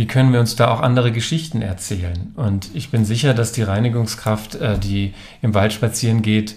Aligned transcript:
wie 0.00 0.06
können 0.06 0.32
wir 0.32 0.40
uns 0.40 0.56
da 0.56 0.68
auch 0.68 0.80
andere 0.80 1.12
Geschichten 1.12 1.60
erzählen? 1.60 2.32
Und 2.34 2.70
ich 2.74 2.90
bin 2.90 3.04
sicher, 3.04 3.34
dass 3.34 3.52
die 3.52 3.62
Reinigungskraft, 3.62 4.54
äh, 4.54 4.78
die 4.78 5.12
im 5.42 5.52
Wald 5.52 5.74
spazieren 5.74 6.22
geht, 6.22 6.54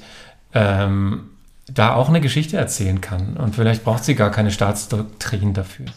ähm, 0.53 1.25
da 1.69 1.93
auch 1.93 2.07
eine 2.07 2.21
Geschichte 2.21 2.55
erzählen 2.55 3.01
kann. 3.01 3.35
Und 3.35 3.55
vielleicht 3.55 3.83
braucht 3.83 4.05
sie 4.05 4.15
gar 4.15 4.31
keine 4.31 4.49
Staatsdoktrin 4.49 5.53
dafür. 5.53 5.87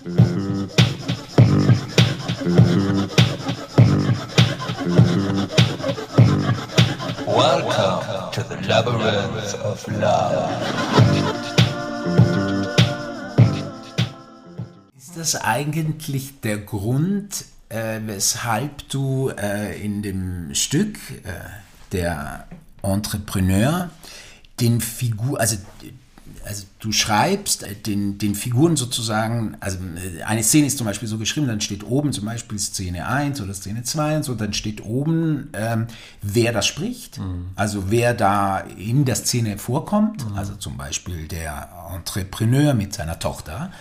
Welcome 7.26 8.33
to 8.33 8.42
the 8.42 8.67
Labyrinth 8.67 9.54
of 9.63 9.87
Love. 9.87 11.35
Ist 15.17 15.35
das 15.35 15.42
eigentlich 15.42 16.41
der 16.42 16.59
Grund, 16.59 17.46
äh, 17.70 18.01
weshalb 18.05 18.87
du 18.91 19.30
äh, 19.30 19.83
in 19.83 20.02
dem 20.02 20.55
Stück 20.55 20.98
äh, 21.25 21.33
der 21.91 22.47
Entrepreneur 22.83 23.89
den 24.61 24.83
Figur, 24.83 25.41
also 25.41 25.56
also 26.45 26.65
du 26.79 26.92
schreibst 26.92 27.62
äh, 27.62 27.75
den, 27.75 28.19
den 28.19 28.34
Figuren 28.34 28.77
sozusagen, 28.77 29.56
also 29.61 29.79
äh, 29.79 30.23
eine 30.23 30.42
Szene 30.42 30.66
ist 30.66 30.79
zum 30.79 30.87
Beispiel 30.87 31.09
so 31.09 31.19
geschrieben, 31.19 31.47
dann 31.47 31.61
steht 31.61 31.83
oben 31.83 32.12
zum 32.12 32.27
Beispiel 32.27 32.59
Szene 32.59 33.06
1 33.09 33.41
oder 33.41 33.55
Szene 33.55 33.83
2 33.83 34.19
und 34.19 34.23
so, 34.23 34.34
dann 34.34 34.53
steht 34.53 34.84
oben, 34.84 35.48
ähm, 35.55 35.87
wer 36.23 36.53
das 36.53 36.67
spricht, 36.67 37.19
mhm. 37.19 37.47
also 37.56 37.91
wer 37.91 38.14
da 38.14 38.59
in 38.59 39.05
der 39.05 39.17
Szene 39.17 39.59
vorkommt, 39.59 40.28
mhm. 40.28 40.37
also 40.37 40.55
zum 40.56 40.77
Beispiel 40.77 41.27
der 41.27 41.69
Entrepreneur 41.95 42.75
mit 42.75 42.92
seiner 42.92 43.19
Tochter. 43.19 43.73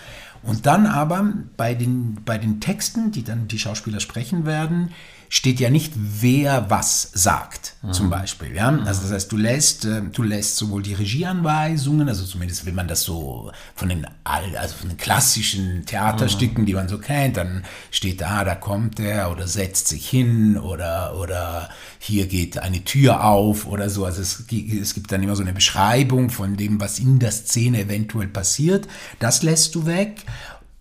Und 0.46 0.66
dann 0.66 0.86
aber 0.86 1.32
bei 1.56 1.74
den, 1.74 2.18
bei 2.24 2.38
den 2.38 2.60
Texten, 2.60 3.10
die 3.10 3.24
dann 3.24 3.48
die 3.48 3.58
Schauspieler 3.58 4.00
sprechen 4.00 4.46
werden, 4.46 4.92
steht 5.28 5.60
ja 5.60 5.70
nicht, 5.70 5.92
wer 5.96 6.70
was 6.70 7.10
sagt, 7.12 7.74
mhm. 7.82 7.92
zum 7.92 8.10
Beispiel. 8.10 8.54
Ja? 8.54 8.68
Also 8.84 9.02
das 9.02 9.12
heißt, 9.12 9.32
du 9.32 9.36
lässt, 9.36 9.84
äh, 9.84 10.02
du 10.12 10.22
lässt 10.22 10.56
sowohl 10.56 10.82
die 10.82 10.94
Regieanweisungen, 10.94 12.08
also 12.08 12.24
zumindest 12.24 12.66
wenn 12.66 12.74
man 12.74 12.88
das 12.88 13.02
so 13.02 13.50
von 13.74 13.88
den, 13.88 14.06
also 14.24 14.76
von 14.76 14.88
den 14.88 14.98
klassischen 14.98 15.84
Theaterstücken, 15.86 16.62
mhm. 16.62 16.66
die 16.66 16.74
man 16.74 16.88
so 16.88 16.98
kennt, 16.98 17.36
dann 17.36 17.64
steht 17.90 18.20
da, 18.20 18.44
da 18.44 18.54
kommt 18.54 19.00
er 19.00 19.30
oder 19.30 19.46
setzt 19.48 19.88
sich 19.88 20.08
hin 20.08 20.56
oder, 20.56 21.18
oder 21.18 21.68
hier 21.98 22.26
geht 22.26 22.58
eine 22.58 22.84
Tür 22.84 23.24
auf 23.24 23.66
oder 23.66 23.90
so. 23.90 24.04
Also 24.04 24.22
es, 24.22 24.44
es 24.50 24.94
gibt 24.94 25.12
dann 25.12 25.22
immer 25.22 25.36
so 25.36 25.42
eine 25.42 25.52
Beschreibung 25.52 26.30
von 26.30 26.56
dem, 26.56 26.80
was 26.80 26.98
in 26.98 27.18
der 27.18 27.32
Szene 27.32 27.80
eventuell 27.80 28.28
passiert. 28.28 28.86
Das 29.18 29.42
lässt 29.42 29.74
du 29.74 29.86
weg. 29.86 30.24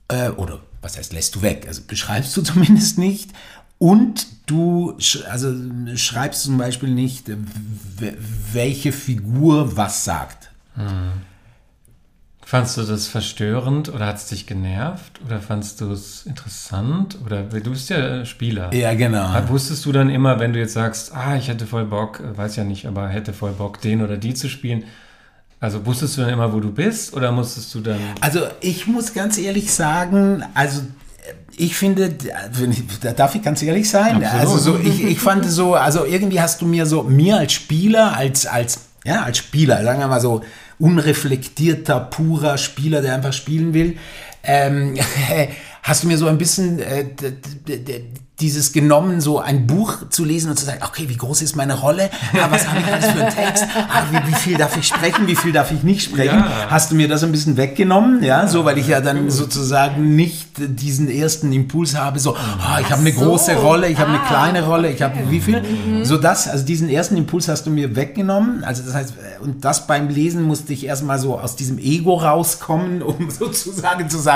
Äh, 0.07 0.29
oder 0.29 0.59
was 0.81 0.97
heißt, 0.97 1.13
lässt 1.13 1.35
du 1.35 1.41
weg? 1.41 1.65
Also 1.67 1.81
beschreibst 1.87 2.35
du 2.37 2.41
zumindest 2.43 2.97
nicht. 2.97 3.31
Und 3.77 4.27
du 4.45 4.97
also 5.29 5.53
schreibst 5.95 6.43
zum 6.43 6.57
Beispiel 6.57 6.89
nicht, 6.89 7.29
welche 8.53 8.91
Figur 8.91 9.75
was 9.75 10.05
sagt. 10.05 10.51
Hm. 10.75 11.11
Fandst 12.47 12.77
du 12.77 12.83
das 12.83 13.07
verstörend 13.07 13.89
oder 13.89 14.05
hat 14.05 14.17
es 14.17 14.27
dich 14.27 14.45
genervt 14.45 15.19
oder 15.25 15.41
fandst 15.41 15.81
du 15.81 15.91
es 15.91 16.27
interessant 16.27 17.17
oder 17.25 17.41
du 17.41 17.71
bist 17.71 17.89
ja 17.89 18.23
Spieler. 18.23 18.71
Ja, 18.71 18.93
genau. 18.93 19.27
Wusstest 19.47 19.83
du 19.83 19.91
dann 19.91 20.11
immer, 20.11 20.39
wenn 20.39 20.53
du 20.53 20.59
jetzt 20.59 20.73
sagst, 20.73 21.11
ah, 21.15 21.35
ich 21.35 21.47
hätte 21.47 21.65
voll 21.65 21.85
Bock, 21.85 22.21
weiß 22.35 22.55
ja 22.57 22.63
nicht, 22.63 22.85
aber 22.85 23.09
hätte 23.09 23.33
voll 23.33 23.53
Bock, 23.53 23.81
den 23.81 24.03
oder 24.03 24.17
die 24.17 24.35
zu 24.35 24.47
spielen, 24.47 24.83
also 25.59 25.83
wusstest 25.87 26.17
du 26.17 26.21
dann 26.21 26.29
immer, 26.29 26.53
wo 26.53 26.59
du 26.59 26.71
bist 26.71 27.15
oder 27.15 27.31
musstest 27.31 27.73
du 27.73 27.79
dann. 27.79 27.99
Also 28.21 28.41
ich 28.61 28.85
muss 28.85 29.15
ganz 29.15 29.39
ehrlich 29.39 29.73
sagen, 29.73 30.43
also 30.53 30.81
ich 31.57 31.75
finde, 31.75 32.13
da 33.01 33.13
darf 33.13 33.35
ich 33.35 33.41
ganz 33.41 33.61
ehrlich 33.61 33.89
sein, 33.89 34.23
Absolut. 34.23 34.33
also 34.33 34.57
so, 34.57 34.79
ich, 34.79 35.03
ich 35.03 35.19
fand 35.19 35.45
so, 35.45 35.75
also 35.75 36.05
irgendwie 36.05 36.41
hast 36.41 36.61
du 36.61 36.65
mir 36.65 36.85
so, 36.85 37.03
mir 37.03 37.37
als 37.37 37.53
Spieler, 37.53 38.15
als, 38.15 38.45
als, 38.45 38.81
ja, 39.05 39.23
als 39.23 39.37
Spieler, 39.37 39.83
sagen 39.83 39.99
wir 39.99 40.07
mal 40.07 40.19
so, 40.19 40.41
unreflektierter, 40.79 41.99
purer 42.01 42.57
Spieler, 42.57 43.01
der 43.01 43.15
einfach 43.15 43.33
spielen 43.33 43.73
will, 43.73 43.97
ähm, 44.45 44.95
hast 45.83 46.03
du 46.03 46.07
mir 46.07 46.17
so 46.17 46.27
ein 46.27 46.37
bisschen 46.37 46.79
äh, 46.79 47.05
dieses 48.39 48.73
genommen, 48.73 49.21
so 49.21 49.39
ein 49.39 49.65
Buch 49.65 50.09
zu 50.09 50.25
lesen 50.25 50.49
und 50.49 50.59
zu 50.59 50.65
sagen, 50.65 50.81
okay, 50.85 51.07
wie 51.07 51.15
groß 51.15 51.41
ist 51.41 51.55
meine 51.55 51.73
Rolle? 51.73 52.09
Ah, 52.33 52.47
was 52.49 52.67
habe 52.67 52.81
ich 52.81 52.85
alles 52.85 53.05
für 53.05 53.21
einen 53.21 53.33
Text? 53.33 53.63
Ah, 53.73 54.03
wie, 54.11 54.27
wie, 54.27 54.35
viel 54.35 54.57
darf 54.57 54.75
ich 54.75 54.87
sprechen? 54.87 55.25
Wie 55.27 55.37
viel 55.37 55.53
darf 55.53 55.71
ich 55.71 55.83
nicht 55.83 56.03
sprechen? 56.03 56.39
Ja. 56.39 56.67
Hast 56.69 56.91
du 56.91 56.95
mir 56.95 57.07
das 57.07 57.23
ein 57.23 57.31
bisschen 57.31 57.55
weggenommen? 57.55 58.21
Ja, 58.23 58.45
so, 58.47 58.65
weil 58.65 58.77
ich 58.77 58.87
ja 58.87 58.99
dann 58.99 59.29
sozusagen 59.29 60.17
nicht 60.17 60.49
diesen 60.57 61.09
ersten 61.09 61.53
Impuls 61.53 61.95
habe, 61.95 62.19
so, 62.19 62.35
ah, 62.35 62.79
ich 62.81 62.89
habe 62.89 63.01
eine 63.01 63.13
so. 63.13 63.21
große 63.21 63.55
Rolle, 63.55 63.87
ich 63.87 63.99
habe 63.99 64.11
ah, 64.11 64.15
eine 64.15 64.23
kleine 64.27 64.65
Rolle, 64.65 64.91
ich 64.91 65.01
habe 65.01 65.15
wie 65.29 65.39
viel? 65.39 65.61
Mhm. 65.61 66.03
So 66.03 66.17
das, 66.17 66.49
also 66.49 66.65
diesen 66.65 66.89
ersten 66.89 67.15
Impuls 67.15 67.47
hast 67.47 67.65
du 67.65 67.69
mir 67.69 67.95
weggenommen. 67.95 68.65
Also 68.65 68.83
das 68.83 68.93
heißt, 68.93 69.13
und 69.39 69.63
das 69.63 69.87
beim 69.87 70.09
Lesen 70.09 70.43
musste 70.43 70.73
ich 70.73 70.85
erstmal 70.85 71.19
so 71.19 71.39
aus 71.39 71.55
diesem 71.55 71.77
Ego 71.77 72.15
rauskommen, 72.15 73.01
um 73.01 73.29
sozusagen 73.29 74.09
zu 74.09 74.17
sagen, 74.17 74.34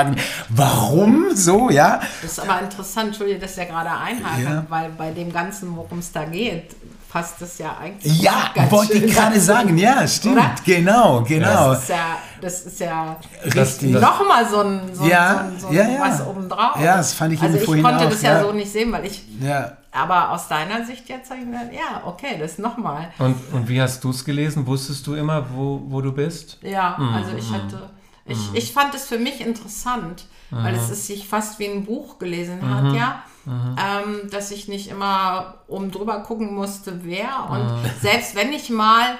warum 0.49 1.35
so, 1.35 1.69
ja? 1.69 2.01
Das 2.21 2.33
ist 2.33 2.39
aber 2.39 2.61
interessant, 2.61 3.07
Entschuldige, 3.07 3.39
dass 3.39 3.55
der 3.55 3.65
gerade 3.65 3.91
einhaken, 3.91 4.43
ja. 4.43 4.65
weil 4.69 4.89
bei 4.89 5.11
dem 5.11 5.31
Ganzen, 5.31 5.75
worum 5.75 5.99
es 5.99 6.11
da 6.11 6.25
geht, 6.25 6.75
passt 7.09 7.41
es 7.41 7.57
ja 7.57 7.75
eigentlich. 7.81 8.21
Ja, 8.21 8.51
wollte 8.69 8.93
ich 8.93 9.13
gerade 9.13 9.39
sagen, 9.39 9.77
ja, 9.77 10.07
stimmt, 10.07 10.37
Oder? 10.37 10.55
genau, 10.63 11.23
genau. 11.23 11.71
Das 11.71 11.81
ist 11.81 11.89
ja, 11.89 12.17
das 12.39 12.61
ist 12.61 12.79
ja 12.79 13.17
richtig. 13.43 13.91
Nochmal 13.91 14.47
so 14.47 14.59
ein, 14.61 14.81
so, 14.93 15.05
ja, 15.05 15.49
so, 15.57 15.67
so 15.67 15.73
ja, 15.73 15.89
ja. 15.89 15.99
was 16.01 16.25
obendrauf. 16.25 16.79
Ja, 16.79 16.97
das 16.97 17.13
fand 17.13 17.33
ich 17.33 17.41
Also 17.41 17.57
ich 17.57 17.65
konnte 17.65 18.05
auch, 18.05 18.09
das 18.09 18.21
ja, 18.21 18.41
so 18.41 18.51
nicht 18.51 18.71
sehen, 18.71 18.91
weil 18.91 19.05
ich. 19.05 19.23
Ja. 19.41 19.73
Aber 19.91 20.29
aus 20.29 20.47
deiner 20.47 20.85
Sicht 20.85 21.09
jetzt 21.09 21.31
habe 21.31 21.39
ich 21.39 21.47
gedacht, 21.47 21.73
ja, 21.73 22.03
okay, 22.05 22.37
das 22.39 22.59
nochmal. 22.59 23.11
Und, 23.17 23.35
und 23.51 23.67
wie 23.67 23.81
hast 23.81 24.03
du 24.03 24.11
es 24.11 24.23
gelesen? 24.23 24.67
Wusstest 24.67 25.05
du 25.07 25.15
immer, 25.15 25.47
wo, 25.51 25.81
wo 25.87 26.01
du 26.01 26.11
bist? 26.11 26.59
Ja, 26.61 26.95
mhm. 26.99 27.15
also 27.15 27.35
ich 27.35 27.51
hatte. 27.51 27.89
Ich, 28.29 28.49
mhm. 28.49 28.55
ich 28.55 28.71
fand 28.71 28.95
es 28.95 29.05
für 29.05 29.19
mich 29.19 29.41
interessant, 29.41 30.25
mhm. 30.51 30.63
weil 30.63 30.75
es 30.75 31.07
sich 31.07 31.27
fast 31.27 31.59
wie 31.59 31.67
ein 31.67 31.85
Buch 31.85 32.19
gelesen 32.19 32.69
hat, 32.69 32.85
mhm. 32.85 32.95
ja. 32.95 33.23
Mhm. 33.45 33.75
Ähm, 33.77 34.29
dass 34.29 34.51
ich 34.51 34.67
nicht 34.67 34.89
immer 34.89 35.55
oben 35.67 35.91
drüber 35.91 36.19
gucken 36.19 36.53
musste, 36.53 37.03
wer. 37.03 37.49
Und 37.49 37.81
mhm. 37.81 37.89
selbst 38.01 38.35
wenn 38.35 38.53
ich 38.53 38.69
mal 38.69 39.17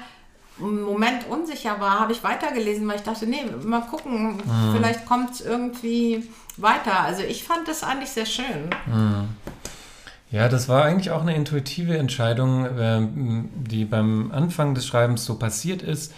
einen 0.60 0.82
Moment 0.82 1.28
unsicher 1.30 1.80
war, 1.80 2.00
habe 2.00 2.12
ich 2.12 2.24
weitergelesen, 2.24 2.88
weil 2.88 2.98
ich 2.98 3.04
dachte, 3.04 3.26
nee, 3.26 3.44
mal 3.64 3.82
gucken, 3.82 4.38
mhm. 4.38 4.76
vielleicht 4.76 5.06
kommt 5.06 5.32
es 5.32 5.42
irgendwie 5.42 6.30
weiter. 6.58 7.00
Also 7.00 7.24
ich 7.24 7.44
fand 7.44 7.68
das 7.68 7.84
eigentlich 7.84 8.10
sehr 8.10 8.26
schön. 8.26 8.70
Mhm. 8.86 9.30
Ja, 10.32 10.48
das 10.48 10.70
war 10.70 10.84
eigentlich 10.84 11.10
auch 11.10 11.22
eine 11.22 11.36
intuitive 11.36 11.98
Entscheidung, 11.98 12.68
ähm, 12.78 13.50
die 13.56 13.86
beim 13.86 14.32
Anfang 14.32 14.76
des 14.76 14.86
Schreibens 14.86 15.26
so 15.26 15.36
passiert 15.36 15.82
ist. 15.82 16.14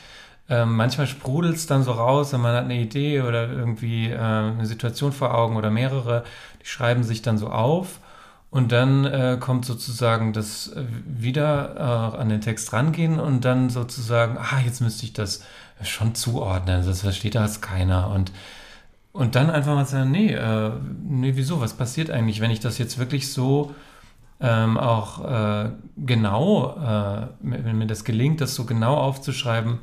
Ähm, 0.51 0.75
manchmal 0.75 1.07
sprudelt 1.07 1.55
es 1.55 1.65
dann 1.65 1.83
so 1.83 1.93
raus, 1.93 2.33
wenn 2.33 2.41
man 2.41 2.53
hat 2.53 2.65
eine 2.65 2.75
Idee 2.75 3.21
oder 3.21 3.49
irgendwie 3.49 4.09
äh, 4.09 4.17
eine 4.17 4.65
Situation 4.65 5.13
vor 5.13 5.33
Augen 5.33 5.55
oder 5.55 5.71
mehrere, 5.71 6.25
die 6.61 6.65
schreiben 6.65 7.03
sich 7.03 7.21
dann 7.21 7.37
so 7.37 7.47
auf. 7.47 8.01
Und 8.49 8.73
dann 8.73 9.05
äh, 9.05 9.37
kommt 9.39 9.63
sozusagen 9.63 10.33
das 10.33 10.67
äh, 10.73 10.83
wieder 11.05 11.75
äh, 11.77 12.17
an 12.17 12.27
den 12.27 12.41
Text 12.41 12.73
rangehen 12.73 13.17
und 13.17 13.45
dann 13.45 13.69
sozusagen, 13.69 14.37
ah, 14.37 14.59
jetzt 14.65 14.81
müsste 14.81 15.05
ich 15.05 15.13
das 15.13 15.41
schon 15.83 16.15
zuordnen. 16.15 16.85
Das 16.85 16.99
versteht 16.99 17.35
das 17.35 17.61
keiner. 17.61 18.09
Und, 18.09 18.33
und 19.13 19.35
dann 19.35 19.49
einfach 19.49 19.73
mal 19.73 19.85
sagen, 19.85 20.11
nee, 20.11 20.33
äh, 20.33 20.71
nee, 21.01 21.31
wieso? 21.35 21.61
Was 21.61 21.75
passiert 21.75 22.11
eigentlich, 22.11 22.41
wenn 22.41 22.51
ich 22.51 22.59
das 22.59 22.77
jetzt 22.77 22.97
wirklich 22.97 23.31
so 23.31 23.73
ähm, 24.41 24.77
auch 24.77 25.23
äh, 25.23 25.69
genau, 25.95 26.75
äh, 26.75 27.27
wenn 27.39 27.77
mir 27.77 27.87
das 27.87 28.03
gelingt, 28.03 28.41
das 28.41 28.53
so 28.53 28.65
genau 28.65 28.97
aufzuschreiben, 28.97 29.79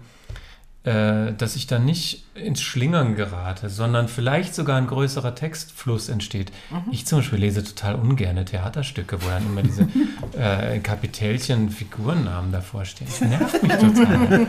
äh, 0.84 1.33
dass 1.34 1.56
ich 1.56 1.66
dann 1.66 1.84
nicht 1.84 2.25
ins 2.34 2.61
Schlingern 2.61 3.16
gerate, 3.16 3.69
sondern 3.69 4.09
vielleicht 4.09 4.55
sogar 4.55 4.78
ein 4.78 4.87
größerer 4.87 5.34
Textfluss 5.34 6.09
entsteht. 6.09 6.53
Mhm. 6.71 6.93
Ich 6.93 7.05
zum 7.05 7.19
Beispiel 7.19 7.41
lese 7.41 7.65
total 7.65 7.97
ungerne 7.97 8.44
Theaterstücke, 8.44 9.21
wo 9.21 9.28
dann 9.28 9.45
immer 9.45 9.63
diese 9.63 9.89
äh, 10.39 10.78
Kapitälchen 10.78 11.71
Figurennamen 11.71 12.53
davor 12.53 12.84
stehen. 12.84 13.09
Das 13.09 13.21
nervt 13.21 13.63
mich 13.63 13.72
total. 13.77 14.47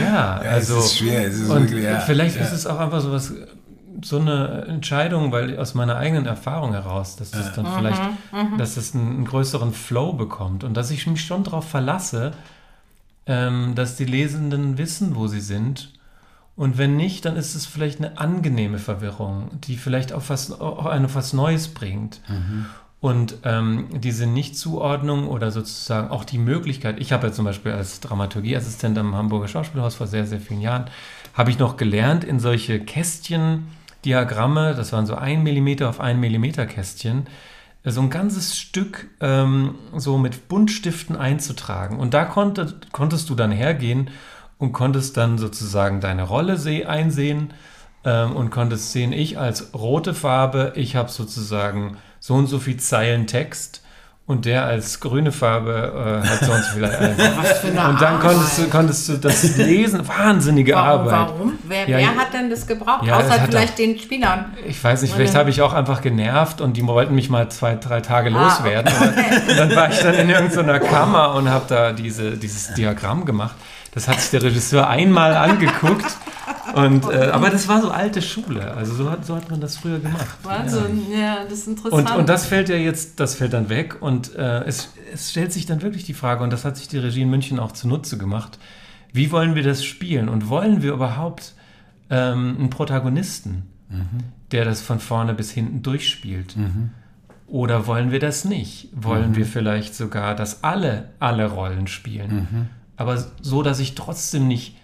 ja, 0.00 0.36
also. 0.36 0.78
Es 0.78 0.84
ist 0.86 0.98
schwer. 0.98 1.26
Es 1.26 1.34
ist 1.34 1.50
und 1.50 1.62
wirklich, 1.62 1.84
ja, 1.84 2.00
vielleicht 2.00 2.36
ja. 2.36 2.42
ist 2.42 2.52
es 2.52 2.66
auch 2.66 2.78
einfach 2.78 3.00
so 3.00 3.10
was 3.10 3.32
so 4.02 4.18
eine 4.18 4.66
Entscheidung, 4.68 5.32
weil 5.32 5.58
aus 5.58 5.74
meiner 5.74 5.96
eigenen 5.96 6.26
Erfahrung 6.26 6.72
heraus, 6.72 7.16
dass 7.16 7.30
das 7.30 7.52
dann 7.54 7.64
mhm, 7.64 7.76
vielleicht, 7.78 8.02
mhm. 8.32 8.58
dass 8.58 8.76
es 8.76 8.94
einen, 8.94 9.08
einen, 9.08 9.24
größeren 9.24 9.72
Flow 9.72 10.12
bekommt 10.12 10.64
und 10.64 10.74
dass 10.74 10.90
ich 10.90 11.06
mich 11.06 11.24
schon 11.24 11.44
darauf 11.44 11.68
verlasse, 11.68 12.32
ähm, 13.26 13.74
dass 13.74 13.96
die 13.96 14.04
Lesenden 14.04 14.78
wissen, 14.78 15.16
wo 15.16 15.26
sie 15.26 15.40
sind. 15.40 15.92
Und 16.56 16.78
wenn 16.78 16.96
nicht, 16.96 17.24
dann 17.24 17.36
ist 17.36 17.54
es 17.54 17.66
vielleicht 17.66 17.98
eine 17.98 18.18
angenehme 18.18 18.78
Verwirrung, 18.78 19.50
die 19.60 19.76
vielleicht 19.76 20.12
auch 20.12 20.22
was, 20.28 20.52
auch 20.52 20.86
eine 20.86 21.12
was 21.14 21.32
Neues 21.32 21.68
bringt. 21.68 22.20
Mhm. 22.28 22.66
Und 23.00 23.36
ähm, 23.44 23.88
diese 23.92 24.26
Nichtzuordnung 24.26 25.28
oder 25.28 25.50
sozusagen 25.50 26.08
auch 26.08 26.24
die 26.24 26.38
Möglichkeit, 26.38 26.98
ich 27.00 27.12
habe 27.12 27.26
ja 27.26 27.32
zum 27.34 27.44
Beispiel 27.44 27.72
als 27.72 28.00
Dramaturgieassistent 28.00 28.96
am 28.96 29.14
Hamburger 29.14 29.48
Schauspielhaus 29.48 29.94
vor 29.94 30.06
sehr, 30.06 30.26
sehr 30.26 30.40
vielen 30.40 30.62
Jahren, 30.62 30.86
habe 31.34 31.50
ich 31.50 31.58
noch 31.58 31.76
gelernt, 31.76 32.24
in 32.24 32.40
solche 32.40 32.80
Kästchen, 32.80 33.66
Diagramme, 34.06 34.74
das 34.74 34.92
waren 34.92 35.06
so 35.06 35.16
ein 35.16 35.42
Millimeter 35.42 35.88
auf 35.88 36.00
ein 36.00 36.20
Millimeter 36.20 36.64
Kästchen, 36.66 37.26
so 37.92 38.00
ein 38.00 38.10
ganzes 38.10 38.56
Stück 38.56 39.08
ähm, 39.20 39.74
so 39.94 40.16
mit 40.16 40.48
Buntstiften 40.48 41.16
einzutragen. 41.16 41.98
Und 41.98 42.14
da 42.14 42.24
konnte, 42.24 42.74
konntest 42.92 43.28
du 43.28 43.34
dann 43.34 43.52
hergehen 43.52 44.10
und 44.58 44.72
konntest 44.72 45.16
dann 45.16 45.36
sozusagen 45.36 46.00
deine 46.00 46.22
Rolle 46.22 46.58
einsehen 46.86 47.52
ähm, 48.04 48.34
und 48.34 48.50
konntest 48.50 48.92
sehen, 48.92 49.12
ich 49.12 49.38
als 49.38 49.74
rote 49.74 50.14
Farbe, 50.14 50.72
ich 50.76 50.96
habe 50.96 51.10
sozusagen 51.10 51.98
so 52.20 52.34
und 52.34 52.46
so 52.46 52.58
viel 52.58 52.78
Zeilen 52.78 53.26
Text 53.26 53.83
und 54.26 54.46
der 54.46 54.64
als 54.64 55.00
grüne 55.00 55.32
Farbe 55.32 56.22
äh, 56.24 56.26
hat 56.26 56.44
sonst 56.44 56.68
vielleicht 56.68 56.98
eine. 56.98 57.14
Was 57.36 57.58
für 57.58 57.66
eine 57.66 57.90
Und 57.90 58.00
dann 58.00 58.18
konntest 58.20 58.58
du, 58.58 58.70
konntest 58.70 59.08
du 59.10 59.16
das 59.18 59.56
lesen. 59.58 60.08
Wahnsinnige 60.08 60.72
warum, 60.72 61.00
Arbeit. 61.00 61.12
Warum? 61.12 61.58
Wer, 61.64 61.88
ja, 61.88 61.98
wer 61.98 62.16
hat 62.16 62.32
denn 62.32 62.48
das 62.48 62.66
gebraucht? 62.66 63.04
Ja, 63.04 63.18
Außer 63.18 63.42
vielleicht 63.46 63.74
auch, 63.74 63.76
den 63.76 63.98
Spielern. 63.98 64.54
Ich 64.66 64.82
weiß 64.82 65.02
nicht, 65.02 65.12
vielleicht 65.12 65.34
habe 65.34 65.50
ich 65.50 65.60
auch 65.60 65.74
einfach 65.74 66.00
genervt 66.00 66.62
und 66.62 66.78
die 66.78 66.86
wollten 66.86 67.14
mich 67.14 67.28
mal 67.28 67.50
zwei, 67.50 67.74
drei 67.74 68.00
Tage 68.00 68.34
ah, 68.34 68.44
loswerden. 68.44 68.94
Okay. 68.98 69.50
Und 69.50 69.58
dann 69.58 69.76
war 69.76 69.90
ich 69.90 69.98
dann 69.98 70.14
in 70.14 70.30
irgendeiner 70.30 70.80
Kammer 70.80 71.34
und 71.34 71.50
habe 71.50 71.66
da 71.68 71.92
diese, 71.92 72.38
dieses 72.38 72.72
Diagramm 72.72 73.26
gemacht. 73.26 73.56
Das 73.92 74.08
hat 74.08 74.20
sich 74.20 74.30
der 74.30 74.42
Regisseur 74.42 74.88
einmal 74.88 75.36
angeguckt. 75.36 76.16
Und, 76.74 77.04
äh, 77.04 77.30
aber 77.32 77.50
das 77.50 77.68
war 77.68 77.80
so 77.82 77.90
alte 77.90 78.20
Schule. 78.20 78.74
Also 78.74 78.94
so 78.94 79.10
hat, 79.10 79.24
so 79.24 79.36
hat 79.36 79.50
man 79.50 79.60
das 79.60 79.76
früher 79.76 79.98
gemacht. 79.98 80.38
Wahnsinn, 80.42 81.02
ja, 81.10 81.18
ja 81.18 81.44
das 81.44 81.60
ist 81.60 81.68
interessant. 81.68 82.10
Und, 82.10 82.16
und 82.16 82.28
das 82.28 82.46
fällt 82.46 82.68
ja 82.68 82.76
jetzt, 82.76 83.20
das 83.20 83.34
fällt 83.34 83.52
dann 83.52 83.68
weg. 83.68 83.98
Und 84.00 84.34
äh, 84.34 84.64
es, 84.64 84.90
es 85.12 85.30
stellt 85.30 85.52
sich 85.52 85.66
dann 85.66 85.82
wirklich 85.82 86.04
die 86.04 86.14
Frage, 86.14 86.42
und 86.42 86.52
das 86.52 86.64
hat 86.64 86.76
sich 86.76 86.88
die 86.88 86.98
Regie 86.98 87.22
in 87.22 87.30
München 87.30 87.58
auch 87.58 87.72
zunutze 87.72 88.18
gemacht, 88.18 88.58
wie 89.12 89.30
wollen 89.30 89.54
wir 89.54 89.62
das 89.62 89.84
spielen? 89.84 90.28
Und 90.28 90.48
wollen 90.48 90.82
wir 90.82 90.92
überhaupt 90.92 91.54
ähm, 92.10 92.56
einen 92.58 92.70
Protagonisten, 92.70 93.64
mhm. 93.88 94.18
der 94.50 94.64
das 94.64 94.82
von 94.82 94.98
vorne 94.98 95.34
bis 95.34 95.50
hinten 95.50 95.82
durchspielt? 95.82 96.56
Mhm. 96.56 96.90
Oder 97.46 97.86
wollen 97.86 98.10
wir 98.10 98.18
das 98.18 98.44
nicht? 98.44 98.88
Wollen 98.94 99.30
mhm. 99.30 99.36
wir 99.36 99.46
vielleicht 99.46 99.94
sogar, 99.94 100.34
dass 100.34 100.64
alle 100.64 101.10
alle 101.20 101.46
Rollen 101.46 101.86
spielen? 101.86 102.34
Mhm 102.34 102.68
aber 102.96 103.24
so, 103.40 103.62
dass 103.62 103.80
ich 103.80 103.94
trotzdem 103.94 104.48
nicht 104.48 104.76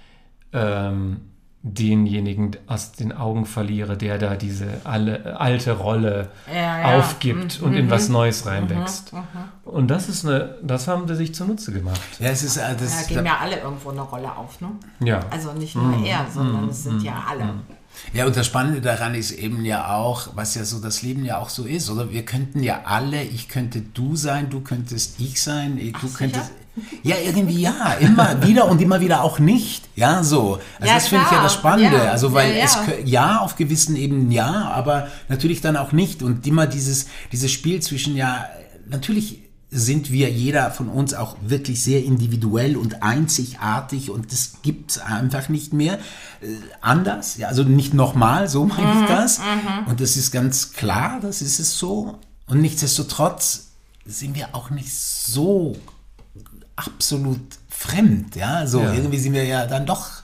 ähm, 0.53 1.21
denjenigen 1.63 2.57
aus 2.67 2.93
den 2.93 3.13
Augen 3.13 3.45
verliere, 3.45 3.99
der 3.99 4.17
da 4.17 4.35
diese 4.35 4.81
alle, 4.85 5.39
alte 5.39 5.73
Rolle 5.73 6.31
ja, 6.53 6.81
ja. 6.81 6.99
aufgibt 6.99 7.61
mhm. 7.61 7.67
und 7.67 7.75
in 7.75 7.91
was 7.91 8.09
mhm. 8.09 8.15
Neues 8.15 8.47
reinwächst. 8.47 9.13
Mhm. 9.13 9.19
Mhm. 9.19 9.25
Und 9.71 9.89
das 9.89 10.09
ist 10.09 10.25
eine, 10.25 10.57
das 10.63 10.89
haben 10.89 11.07
sie 11.07 11.17
sich 11.17 11.35
zunutze 11.35 11.73
gemacht. 11.73 12.01
Ja, 12.19 12.31
es 12.31 12.43
ist 12.43 12.57
äh, 12.57 12.75
das. 12.79 13.03
Da 13.03 13.09
geben 13.09 13.27
ja 13.27 13.39
alle 13.41 13.61
irgendwo 13.61 13.91
eine 13.91 14.01
Rolle 14.01 14.35
auf, 14.35 14.61
ne? 14.63 14.71
Ja. 15.01 15.21
Also 15.31 15.53
nicht 15.53 15.77
nur 15.77 15.85
mhm. 15.85 16.05
er, 16.05 16.27
sondern 16.33 16.71
es 16.71 16.85
sind 16.85 17.03
ja 17.03 17.25
alle. 17.29 17.55
Ja, 18.15 18.25
und 18.25 18.37
das 18.37 18.47
Spannende 18.47 18.81
daran 18.81 19.15
ist 19.15 19.33
eben 19.33 19.65
ja 19.65 19.95
auch, 19.95 20.29
was 20.35 20.55
ja 20.55 20.65
so 20.65 20.81
das 20.81 21.03
Leben 21.03 21.25
ja 21.25 21.39
auch 21.39 21.51
so 21.51 21.65
ist, 21.65 21.91
oder? 21.91 22.11
Wir 22.11 22.25
könnten 22.25 22.63
ja 22.63 22.83
alle, 22.85 23.23
ich 23.23 23.49
könnte 23.49 23.83
du 23.83 24.17
sein, 24.17 24.49
du 24.49 24.61
könntest 24.61 25.21
ich 25.21 25.43
sein, 25.43 25.77
du 25.77 25.93
Ach, 25.93 26.17
könntest. 26.17 26.53
Ja, 27.03 27.17
irgendwie 27.25 27.61
ja, 27.61 27.95
immer 28.01 28.43
wieder 28.43 28.69
und 28.69 28.81
immer 28.81 29.01
wieder 29.01 29.23
auch 29.23 29.39
nicht. 29.39 29.89
Ja, 29.97 30.23
so. 30.23 30.59
Also 30.79 30.89
ja, 30.89 30.95
das 30.95 31.09
finde 31.09 31.25
ich 31.27 31.33
ja 31.33 31.43
das 31.43 31.55
Spannende. 31.55 31.97
Ja, 31.97 32.11
also 32.11 32.33
weil 32.33 32.57
ja, 32.57 32.65
es 32.65 32.79
ja 33.05 33.39
auf 33.39 33.57
gewissen 33.57 33.97
Ebenen 33.97 34.31
ja, 34.31 34.71
aber 34.75 35.09
natürlich 35.29 35.61
dann 35.61 35.77
auch 35.77 35.93
nicht. 35.93 36.23
Und 36.23 36.47
immer 36.47 36.67
dieses, 36.67 37.07
dieses 37.33 37.51
Spiel 37.51 37.81
zwischen 37.81 38.17
ja, 38.17 38.47
natürlich 38.89 39.41
sind 39.71 40.11
wir 40.11 40.29
jeder 40.31 40.73
von 40.73 40.89
uns 40.89 41.15
auch 41.15 41.37
wirklich 41.43 41.83
sehr 41.83 42.05
individuell 42.05 42.77
und 42.77 43.03
einzigartig 43.03 44.11
und 44.11 44.33
das 44.33 44.55
gibt 44.63 44.91
es 44.93 44.99
einfach 44.99 45.49
nicht 45.49 45.73
mehr 45.73 45.99
äh, 46.41 46.57
anders, 46.81 47.37
ja, 47.37 47.49
also 47.49 47.63
nicht 47.63 47.95
nochmal, 47.95 48.49
so 48.49 48.65
meine 48.65 48.95
mhm, 48.95 49.03
ich 49.03 49.09
das. 49.09 49.39
Mhm. 49.39 49.87
Und 49.87 50.01
das 50.01 50.17
ist 50.17 50.33
ganz 50.33 50.73
klar, 50.73 51.21
das 51.23 51.41
ist 51.41 51.61
es 51.61 51.79
so. 51.79 52.19
Und 52.49 52.61
nichtsdestotrotz 52.61 53.69
sind 54.05 54.35
wir 54.35 54.55
auch 54.57 54.71
nicht 54.71 54.93
so 54.93 55.77
absolut 56.87 57.41
fremd, 57.69 58.37
ja. 58.37 58.67
So 58.67 58.81
ja. 58.81 58.93
irgendwie 58.93 59.19
sind 59.19 59.35
wir 59.35 59.45
ja 59.45 59.67
dann 59.67 59.87
doch 59.87 60.21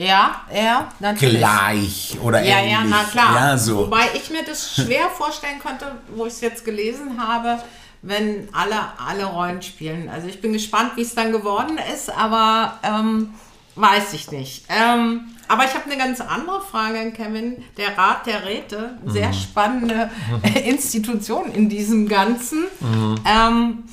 ja, 0.00 0.40
ja, 0.54 0.88
natürlich. 0.98 1.40
Gleich 1.40 2.16
oder 2.22 2.42
ja, 2.42 2.60
ähnlich. 2.60 2.72
Ja, 2.72 2.84
na 2.88 3.04
klar. 3.04 3.34
Ja, 3.34 3.58
so. 3.58 3.80
Wobei 3.80 4.04
ich 4.14 4.30
mir 4.30 4.42
das 4.46 4.74
schwer 4.74 5.10
vorstellen 5.10 5.58
konnte, 5.62 5.92
wo 6.16 6.24
ich 6.24 6.32
es 6.32 6.40
jetzt 6.40 6.64
gelesen 6.64 7.20
habe, 7.20 7.58
wenn 8.00 8.48
alle 8.52 8.76
alle 8.96 9.26
Rollen 9.26 9.60
spielen. 9.60 10.08
Also 10.08 10.26
ich 10.28 10.40
bin 10.40 10.54
gespannt, 10.54 10.92
wie 10.96 11.02
es 11.02 11.14
dann 11.14 11.32
geworden 11.32 11.78
ist, 11.92 12.08
aber 12.08 12.78
ähm, 12.82 13.34
weiß 13.74 14.14
ich 14.14 14.30
nicht. 14.30 14.64
Ähm, 14.70 15.34
aber 15.48 15.64
ich 15.64 15.74
habe 15.74 15.84
eine 15.84 15.98
ganz 15.98 16.22
andere 16.22 16.62
Frage 16.62 16.98
an 16.98 17.12
Kevin. 17.12 17.62
Der 17.76 17.98
Rat 17.98 18.24
der 18.24 18.46
Räte, 18.46 18.96
sehr 19.04 19.28
mhm. 19.28 19.34
spannende 19.34 20.10
Institution 20.64 21.52
in 21.52 21.68
diesem 21.68 22.08
Ganzen. 22.08 22.64
Mhm. 22.80 23.16
Ähm, 23.26 23.84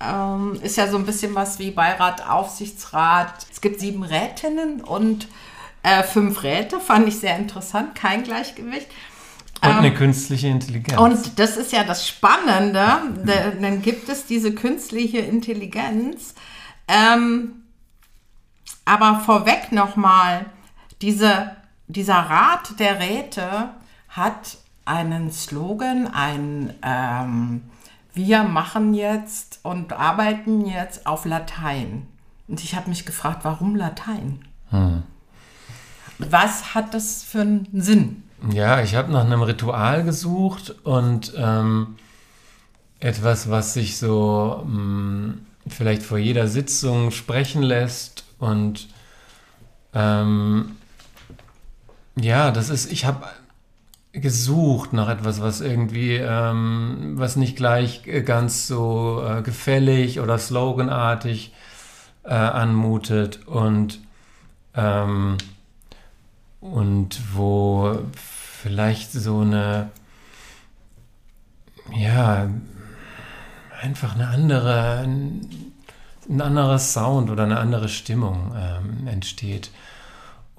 ähm, 0.00 0.58
ist 0.62 0.76
ja 0.76 0.88
so 0.88 0.96
ein 0.96 1.06
bisschen 1.06 1.34
was 1.34 1.58
wie 1.58 1.70
Beirat, 1.70 2.28
Aufsichtsrat. 2.28 3.46
Es 3.52 3.60
gibt 3.60 3.80
sieben 3.80 4.02
Rätinnen 4.02 4.80
und 4.80 5.28
äh, 5.82 6.02
fünf 6.02 6.42
Räte, 6.42 6.80
fand 6.80 7.08
ich 7.08 7.18
sehr 7.18 7.36
interessant, 7.36 7.94
kein 7.94 8.22
Gleichgewicht. 8.22 8.88
Und 9.62 9.70
eine 9.70 9.88
ähm, 9.88 9.94
künstliche 9.94 10.48
Intelligenz. 10.48 10.98
Und 10.98 11.38
das 11.38 11.56
ist 11.56 11.72
ja 11.72 11.84
das 11.84 12.08
Spannende, 12.08 13.00
dann 13.60 13.82
gibt 13.82 14.08
es 14.08 14.24
diese 14.24 14.54
künstliche 14.54 15.18
Intelligenz. 15.18 16.34
Ähm, 16.88 17.62
aber 18.84 19.20
vorweg 19.20 19.70
nochmal, 19.70 20.46
diese, 21.02 21.56
dieser 21.88 22.16
Rat 22.16 22.78
der 22.78 23.00
Räte 23.00 23.70
hat 24.08 24.56
einen 24.84 25.30
Slogan, 25.30 26.08
ein 26.08 26.74
ähm, 26.82 27.69
wir 28.26 28.42
machen 28.44 28.92
jetzt 28.92 29.60
und 29.62 29.94
arbeiten 29.94 30.66
jetzt 30.66 31.06
auf 31.06 31.24
Latein. 31.24 32.06
Und 32.48 32.62
ich 32.62 32.74
habe 32.74 32.90
mich 32.90 33.06
gefragt, 33.06 33.40
warum 33.44 33.76
Latein? 33.76 34.40
Hm. 34.70 35.02
Was 36.18 36.74
hat 36.74 36.92
das 36.92 37.22
für 37.22 37.40
einen 37.40 37.68
Sinn? 37.80 38.24
Ja, 38.52 38.82
ich 38.82 38.94
habe 38.94 39.10
nach 39.10 39.24
einem 39.24 39.42
Ritual 39.42 40.04
gesucht 40.04 40.74
und 40.84 41.32
ähm, 41.36 41.96
etwas, 42.98 43.48
was 43.48 43.72
sich 43.72 43.96
so 43.96 44.62
mh, 44.66 44.74
hm, 44.74 45.46
vielleicht 45.66 46.02
vor 46.02 46.18
jeder 46.18 46.46
Sitzung 46.46 47.10
sprechen 47.10 47.62
lässt 47.62 48.24
und 48.38 48.88
ähm, 49.94 50.76
ja, 52.16 52.50
das 52.50 52.68
ist, 52.68 52.92
ich 52.92 53.06
habe 53.06 53.26
gesucht 54.12 54.92
nach 54.92 55.08
etwas, 55.08 55.40
was 55.40 55.60
irgendwie, 55.60 56.16
ähm, 56.16 57.12
was 57.16 57.36
nicht 57.36 57.56
gleich 57.56 58.06
äh, 58.06 58.22
ganz 58.22 58.66
so 58.66 59.22
äh, 59.24 59.42
gefällig 59.42 60.20
oder 60.20 60.38
sloganartig 60.38 61.52
äh, 62.24 62.34
anmutet 62.34 63.46
und, 63.46 64.00
ähm, 64.74 65.38
und 66.60 67.20
wo 67.34 67.98
vielleicht 68.12 69.12
so 69.12 69.40
eine, 69.40 69.90
ja, 71.96 72.48
einfach 73.80 74.14
eine 74.14 74.28
andere, 74.28 75.00
ein 75.00 76.40
anderer 76.40 76.78
Sound 76.78 77.30
oder 77.30 77.44
eine 77.44 77.58
andere 77.58 77.88
Stimmung 77.88 78.54
ähm, 78.56 79.06
entsteht. 79.06 79.70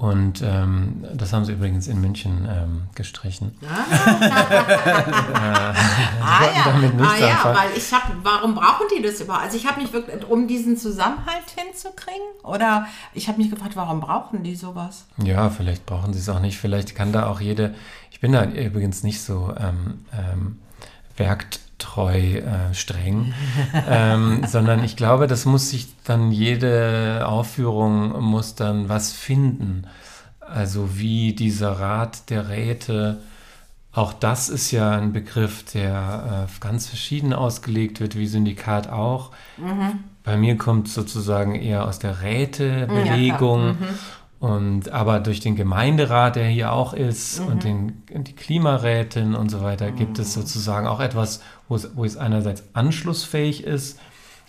Und 0.02 0.42
ähm, 0.42 1.06
das 1.14 1.32
haben 1.32 1.46
sie 1.46 1.52
übrigens 1.52 1.88
in 1.88 2.02
München 2.02 2.50
ähm, 2.50 2.88
gestrichen. 2.96 3.56
Ah, 3.64 3.86
ah 6.24 6.44
ja, 6.44 6.66
ah, 7.00 7.18
ja 7.20 7.56
weil 7.56 7.78
ich 7.78 7.94
habe, 7.94 8.12
warum 8.24 8.56
brauchen 8.56 8.88
die 8.98 9.04
das 9.04 9.22
überhaupt? 9.22 9.44
Also 9.46 9.58
ich 9.58 9.68
habe 9.68 9.80
mich 9.80 9.94
wirklich, 9.94 10.28
um 10.28 10.48
diesen 10.48 10.76
Zusammenhalt 10.76 11.44
hinzukriegen, 11.56 12.26
oder 12.42 12.88
ich 13.14 13.28
habe 13.28 13.38
mich 13.38 13.52
gefragt, 13.52 13.76
warum 13.76 14.00
brauchen 14.00 14.42
die 14.42 14.56
sowas? 14.56 15.06
Ja, 15.18 15.52
vielleicht 15.52 15.86
brauchen 15.86 16.14
sie 16.14 16.20
es 16.20 16.30
auch 16.30 16.40
nicht. 16.40 16.58
Vielleicht 16.58 16.96
kann 16.96 17.12
da 17.12 17.28
auch 17.28 17.40
jede, 17.40 17.76
ich 18.10 18.20
bin 18.20 18.32
da 18.32 18.44
übrigens 18.46 19.04
nicht 19.04 19.22
so 19.22 19.54
ähm, 19.56 20.06
ähm, 20.12 20.58
werkt 21.16 21.60
treu 21.82 22.38
äh, 22.38 22.74
streng, 22.74 23.34
ähm, 23.88 24.46
sondern 24.48 24.84
ich 24.84 24.96
glaube, 24.96 25.28
das 25.28 25.46
muss 25.46 25.70
sich 25.70 25.88
dann 26.04 26.32
jede 26.32 27.26
Aufführung 27.28 28.22
muss 28.22 28.56
dann 28.56 28.90
was 28.90 29.12
finden. 29.12 29.88
Also 30.40 30.98
wie 30.98 31.34
dieser 31.34 31.80
Rat 31.80 32.30
der 32.30 32.50
Räte, 32.50 33.20
auch 33.94 34.14
das 34.14 34.50
ist 34.50 34.72
ja 34.72 34.92
ein 34.92 35.12
Begriff, 35.12 35.64
der 35.74 36.48
äh, 36.48 36.62
ganz 36.62 36.88
verschieden 36.88 37.34
ausgelegt 37.34 38.00
wird, 38.00 38.18
wie 38.18 38.28
Syndikat 38.28 38.90
auch. 38.90 39.32
Mhm. 39.58 40.04
Bei 40.24 40.38
mir 40.38 40.58
kommt 40.58 40.88
sozusagen 40.88 41.56
eher 41.56 41.86
aus 41.86 42.00
der 42.00 42.22
Rätebelegung. 42.22 43.78
Ja, 43.82 43.88
und 44.42 44.90
aber 44.90 45.20
durch 45.20 45.40
den 45.40 45.56
Gemeinderat, 45.56 46.36
der 46.36 46.48
hier 46.48 46.74
auch 46.74 46.94
ist, 46.94 47.40
mhm. 47.40 47.48
und 47.48 47.64
den, 47.64 48.04
die 48.10 48.34
Klimarätin 48.34 49.36
und 49.36 49.50
so 49.50 49.62
weiter, 49.62 49.92
gibt 49.92 50.20
es 50.20 50.36
mhm. 50.36 50.42
sozusagen 50.42 50.88
auch 50.88 51.00
etwas, 51.00 51.42
wo 51.70 51.76
es, 51.76 51.96
wo 51.96 52.04
es 52.04 52.18
einerseits 52.18 52.64
anschlussfähig 52.74 53.64
ist, 53.64 54.00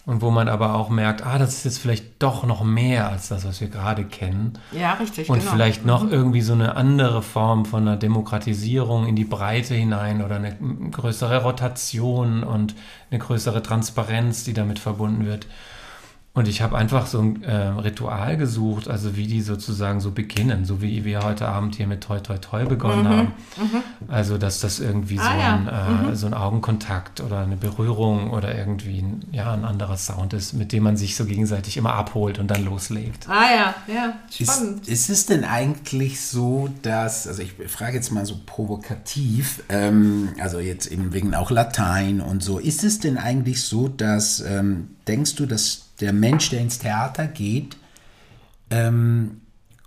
und 0.04 0.20
wo 0.20 0.32
man 0.32 0.48
aber 0.48 0.74
auch 0.74 0.88
merkt, 0.88 1.24
ah, 1.24 1.38
das 1.38 1.58
ist 1.58 1.64
jetzt 1.64 1.78
vielleicht 1.78 2.20
doch 2.20 2.44
noch 2.44 2.64
mehr 2.64 3.08
als 3.08 3.28
das, 3.28 3.44
was 3.44 3.60
wir 3.60 3.68
gerade 3.68 4.04
kennen. 4.04 4.58
Ja, 4.72 4.94
richtig. 4.94 5.28
Und 5.28 5.38
genau. 5.38 5.52
vielleicht 5.52 5.86
noch 5.86 6.10
irgendwie 6.10 6.40
so 6.40 6.54
eine 6.54 6.74
andere 6.74 7.22
Form 7.22 7.64
von 7.66 7.86
einer 7.86 7.96
Demokratisierung 7.96 9.06
in 9.06 9.14
die 9.14 9.24
Breite 9.24 9.74
hinein 9.74 10.24
oder 10.24 10.36
eine 10.36 10.56
größere 10.90 11.42
Rotation 11.42 12.42
und 12.42 12.74
eine 13.10 13.20
größere 13.20 13.62
Transparenz, 13.62 14.42
die 14.42 14.54
damit 14.54 14.80
verbunden 14.80 15.24
wird. 15.24 15.46
Und 16.34 16.48
ich 16.48 16.62
habe 16.62 16.78
einfach 16.78 17.06
so 17.06 17.20
ein 17.20 17.42
äh, 17.42 17.54
Ritual 17.54 18.38
gesucht, 18.38 18.88
also 18.88 19.16
wie 19.16 19.26
die 19.26 19.42
sozusagen 19.42 20.00
so 20.00 20.12
beginnen, 20.12 20.64
so 20.64 20.80
wie 20.80 21.04
wir 21.04 21.22
heute 21.22 21.46
Abend 21.46 21.74
hier 21.74 21.86
mit 21.86 22.00
Toi 22.02 22.20
Toi 22.20 22.38
Toi 22.38 22.64
begonnen 22.64 23.06
haben. 23.06 23.32
Also 24.08 24.38
dass 24.38 24.60
das 24.60 24.80
irgendwie 24.80 25.18
so, 25.18 25.22
Mhm, 25.24 25.28
Ah, 25.28 25.38
ja. 25.38 25.98
ein, 26.06 26.08
äh, 26.12 26.16
so 26.16 26.26
ein 26.26 26.32
Augenkontakt 26.32 27.20
oder 27.20 27.40
eine 27.40 27.56
Berührung 27.56 28.30
oder 28.30 28.56
irgendwie 28.56 29.00
ein, 29.02 29.24
ja, 29.30 29.52
ein 29.52 29.66
anderer 29.66 29.98
Sound 29.98 30.32
ist, 30.32 30.54
mit 30.54 30.72
dem 30.72 30.84
man 30.84 30.96
sich 30.96 31.16
so 31.16 31.26
gegenseitig 31.26 31.76
immer 31.76 31.92
abholt 31.92 32.38
und 32.38 32.50
dann 32.50 32.64
loslegt. 32.64 33.28
Ah 33.28 33.44
ja, 33.54 33.74
ja, 33.94 34.14
Ist, 34.30 34.50
spannend. 34.54 34.88
ist 34.88 35.10
es 35.10 35.26
denn 35.26 35.44
eigentlich 35.44 36.22
so, 36.22 36.70
dass, 36.80 37.26
also 37.26 37.42
ich 37.42 37.52
frage 37.68 37.96
jetzt 37.96 38.10
mal 38.10 38.24
so 38.24 38.36
provokativ, 38.46 39.62
ähm, 39.68 40.30
also 40.40 40.58
jetzt 40.60 40.86
eben 40.86 41.12
wegen 41.12 41.34
auch 41.34 41.50
Latein 41.50 42.22
und 42.22 42.42
so, 42.42 42.58
ist 42.58 42.84
es 42.84 43.00
denn 43.00 43.18
eigentlich 43.18 43.62
so, 43.62 43.88
dass, 43.88 44.40
ähm, 44.40 44.88
denkst 45.06 45.34
du, 45.36 45.44
dass 45.46 45.88
der 46.00 46.12
Mensch, 46.12 46.50
der 46.50 46.60
ins 46.60 46.78
Theater 46.78 47.26
geht, 47.26 47.76
ähm, 48.70 49.42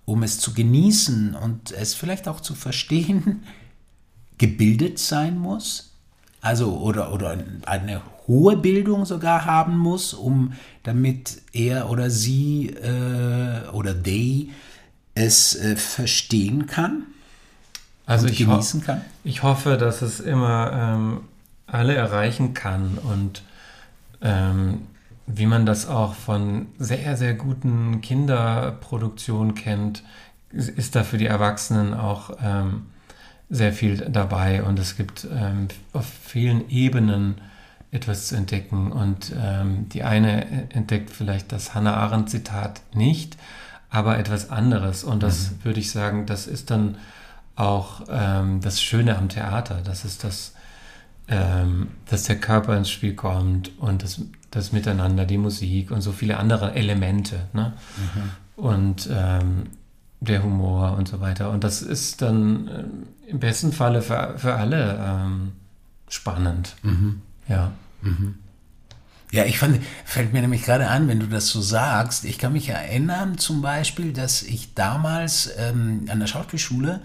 um 0.05 0.23
es 0.23 0.39
zu 0.39 0.53
genießen 0.53 1.35
und 1.35 1.71
es 1.71 1.93
vielleicht 1.95 2.27
auch 2.27 2.39
zu 2.39 2.53
verstehen, 2.55 3.43
gebildet 4.37 4.99
sein 4.99 5.37
muss? 5.37 5.91
Also 6.41 6.77
oder, 6.77 7.11
oder 7.11 7.37
eine 7.65 8.01
hohe 8.27 8.57
Bildung 8.57 9.05
sogar 9.05 9.45
haben 9.45 9.77
muss, 9.77 10.13
um 10.13 10.53
damit 10.83 11.41
er 11.53 11.89
oder 11.89 12.09
sie 12.09 12.67
äh, 12.69 13.67
oder 13.71 14.01
they 14.01 14.51
es 15.15 15.55
äh, 15.55 15.75
verstehen 15.75 16.67
kann 16.67 17.03
Also 18.05 18.27
ich, 18.27 18.37
genießen 18.37 18.83
kann? 18.83 19.01
ich 19.23 19.43
hoffe, 19.43 19.77
dass 19.77 20.01
es 20.01 20.19
immer 20.19 20.71
ähm, 20.73 21.21
alle 21.67 21.95
erreichen 21.95 22.53
kann 22.53 22.97
und 22.97 23.41
ähm, 24.21 24.81
wie 25.27 25.45
man 25.45 25.65
das 25.65 25.87
auch 25.87 26.13
von 26.13 26.67
sehr, 26.77 27.17
sehr 27.17 27.33
guten 27.33 28.01
Kinderproduktionen 28.01 29.55
kennt, 29.55 30.03
ist 30.51 30.95
da 30.95 31.03
für 31.03 31.17
die 31.17 31.25
Erwachsenen 31.25 31.93
auch 31.93 32.31
ähm, 32.41 32.87
sehr 33.49 33.73
viel 33.73 33.97
dabei. 33.97 34.63
Und 34.63 34.79
es 34.79 34.95
gibt 34.95 35.27
ähm, 35.31 35.67
auf 35.93 36.05
vielen 36.05 36.69
Ebenen 36.69 37.35
etwas 37.91 38.27
zu 38.27 38.35
entdecken. 38.35 38.91
Und 38.91 39.33
ähm, 39.37 39.89
die 39.89 40.03
eine 40.03 40.71
entdeckt 40.71 41.09
vielleicht 41.09 41.51
das 41.51 41.73
Hannah 41.73 41.95
Arendt 41.95 42.29
Zitat 42.29 42.81
nicht, 42.93 43.37
aber 43.89 44.17
etwas 44.19 44.49
anderes. 44.49 45.03
Und 45.03 45.23
das 45.23 45.53
würde 45.63 45.79
ich 45.79 45.91
sagen, 45.91 46.25
das 46.25 46.47
ist 46.47 46.69
dann 46.69 46.97
auch 47.55 48.01
ähm, 48.09 48.59
das 48.61 48.81
Schöne 48.81 49.17
am 49.17 49.29
Theater, 49.29 49.81
das 49.83 50.05
ist 50.05 50.23
das, 50.23 50.53
ähm, 51.27 51.89
dass 52.09 52.23
der 52.23 52.39
Körper 52.39 52.75
ins 52.75 52.89
Spiel 52.89 53.15
kommt 53.15 53.71
und 53.79 54.03
das, 54.03 54.21
das 54.55 54.71
Miteinander, 54.71 55.25
die 55.25 55.37
Musik 55.37 55.91
und 55.91 56.01
so 56.01 56.11
viele 56.11 56.37
andere 56.37 56.73
Elemente. 56.73 57.47
Ne? 57.53 57.73
Und 58.55 59.09
ähm, 59.11 59.67
der 60.21 60.43
Humor 60.43 60.95
und 60.97 61.07
so 61.07 61.19
weiter. 61.19 61.51
Und 61.51 61.63
das 61.63 61.81
ist 61.81 62.21
dann 62.21 62.69
ähm, 62.73 63.07
im 63.27 63.39
besten 63.39 63.71
Falle 63.73 64.01
für, 64.01 64.35
für 64.37 64.55
alle 64.55 64.97
ähm, 64.99 65.51
spannend. 66.07 66.75
Ja. 67.47 67.71
Ja, 69.31 69.43
ich 69.43 69.59
fand, 69.59 69.81
fällt 70.05 70.31
mir 70.31 70.41
nämlich 70.41 70.63
gerade 70.63 70.87
an, 70.87 71.07
wenn 71.07 71.19
du 71.19 71.27
das 71.27 71.49
so 71.49 71.59
sagst. 71.59 72.23
Ich 72.23 72.37
kann 72.37 72.53
mich 72.53 72.69
erinnern 72.69 73.37
zum 73.37 73.61
Beispiel, 73.61 74.13
dass 74.13 74.41
ich 74.43 74.73
damals 74.75 75.51
ähm, 75.57 76.05
an 76.09 76.19
der 76.19 76.27
Schauspielschule 76.27 77.01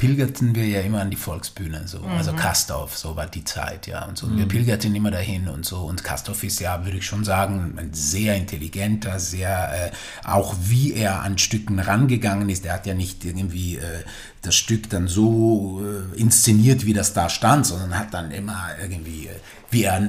pilgerten 0.00 0.54
wir 0.54 0.66
ja 0.66 0.80
immer 0.80 1.02
an 1.02 1.10
die 1.10 1.16
Volksbühne, 1.16 1.86
so. 1.86 2.00
Also 2.00 2.32
Kastorf, 2.32 2.96
so 2.96 3.16
war 3.16 3.26
die 3.26 3.44
Zeit, 3.44 3.86
ja. 3.86 4.06
Und 4.06 4.16
so. 4.16 4.26
Und 4.26 4.38
wir 4.38 4.46
pilgerten 4.46 4.94
immer 4.94 5.10
dahin 5.10 5.46
und 5.46 5.66
so. 5.66 5.80
Und 5.80 6.02
Kastorf 6.02 6.42
ist 6.42 6.58
ja, 6.58 6.86
würde 6.86 6.96
ich 6.96 7.04
schon 7.04 7.22
sagen, 7.22 7.74
ein 7.76 7.92
sehr 7.92 8.34
intelligenter, 8.34 9.20
sehr, 9.20 9.90
äh, 9.92 10.26
auch 10.26 10.56
wie 10.62 10.94
er 10.94 11.20
an 11.20 11.36
Stücken 11.36 11.78
rangegangen 11.78 12.48
ist. 12.48 12.64
Er 12.64 12.72
hat 12.74 12.86
ja 12.86 12.94
nicht 12.94 13.26
irgendwie 13.26 13.76
äh, 13.76 14.02
das 14.42 14.54
Stück 14.54 14.88
dann 14.88 15.06
so 15.06 15.82
äh, 15.84 16.18
inszeniert, 16.18 16.86
wie 16.86 16.94
das 16.94 17.12
da 17.12 17.28
stand, 17.28 17.66
sondern 17.66 17.98
hat 17.98 18.14
dann 18.14 18.30
immer 18.30 18.68
irgendwie, 18.80 19.26
äh, 19.26 19.36
wie 19.70 19.84
er, 19.84 20.02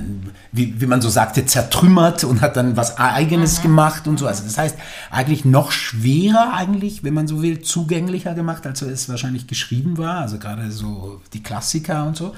wie, 0.53 0.79
wie 0.79 0.85
man 0.85 1.01
so 1.01 1.09
sagte, 1.09 1.45
zertrümmert 1.45 2.23
und 2.23 2.41
hat 2.41 2.55
dann 2.55 2.77
was 2.77 2.97
Eigenes 2.97 3.61
gemacht 3.61 4.07
und 4.07 4.17
so. 4.17 4.27
Also 4.27 4.43
das 4.43 4.57
heißt, 4.57 4.77
eigentlich 5.09 5.43
noch 5.43 5.71
schwerer 5.71 6.53
eigentlich, 6.53 7.03
wenn 7.03 7.13
man 7.13 7.27
so 7.27 7.41
will, 7.41 7.61
zugänglicher 7.61 8.33
gemacht, 8.33 8.65
als 8.65 8.81
es 8.81 9.09
wahrscheinlich 9.09 9.47
geschrieben 9.47 9.97
war. 9.97 10.21
Also 10.21 10.39
gerade 10.39 10.71
so 10.71 11.21
die 11.33 11.43
Klassiker 11.43 12.05
und 12.05 12.15
so. 12.15 12.33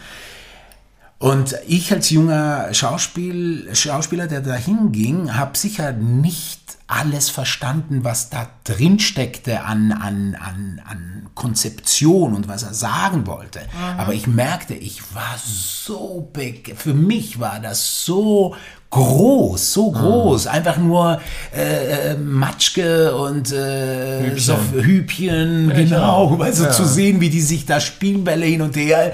Und 1.24 1.56
ich 1.66 1.90
als 1.94 2.10
junger 2.10 2.74
Schauspiel, 2.74 3.74
Schauspieler, 3.74 4.28
der 4.28 4.42
da 4.42 4.56
hinging, 4.56 5.38
habe 5.38 5.58
sicher 5.58 5.94
nicht 5.94 6.60
alles 6.88 7.30
verstanden, 7.30 8.04
was 8.04 8.30
da 8.30 8.50
drin 8.66 9.00
steckte 9.00 9.62
an, 9.62 9.94
an, 9.94 10.36
an, 10.36 10.82
an 10.84 11.30
Konzeption 11.34 12.34
und 12.34 12.50
was 12.50 12.64
er 12.64 12.74
sagen 12.74 13.26
wollte. 13.26 13.62
Aber 13.98 14.14
ich 14.14 14.28
merkte, 14.28 14.74
ich 14.74 15.16
war 15.16 15.38
so, 15.42 16.30
für 16.76 16.94
mich 16.94 17.40
war 17.40 17.62
das 17.62 18.04
so 18.04 18.58
groß, 18.94 19.74
so 19.74 19.92
groß. 19.92 20.48
Einfach 20.48 20.78
nur 20.78 21.20
äh, 21.56 22.12
äh, 22.12 22.18
Matschke 22.18 23.16
und 23.16 23.52
äh, 23.52 24.22
Hübchen. 24.22 24.40
so 24.40 24.56
Hübchen, 24.82 25.72
Ich 25.72 25.78
genau. 25.90 26.38
Also 26.40 26.66
Ja. 26.66 26.72
zu 26.72 26.86
sehen, 26.86 27.20
wie 27.22 27.30
die 27.30 27.42
sich 27.42 27.66
da 27.66 27.80
Spielbälle 27.80 28.46
hin 28.46 28.62
und 28.62 28.76
her 28.76 29.14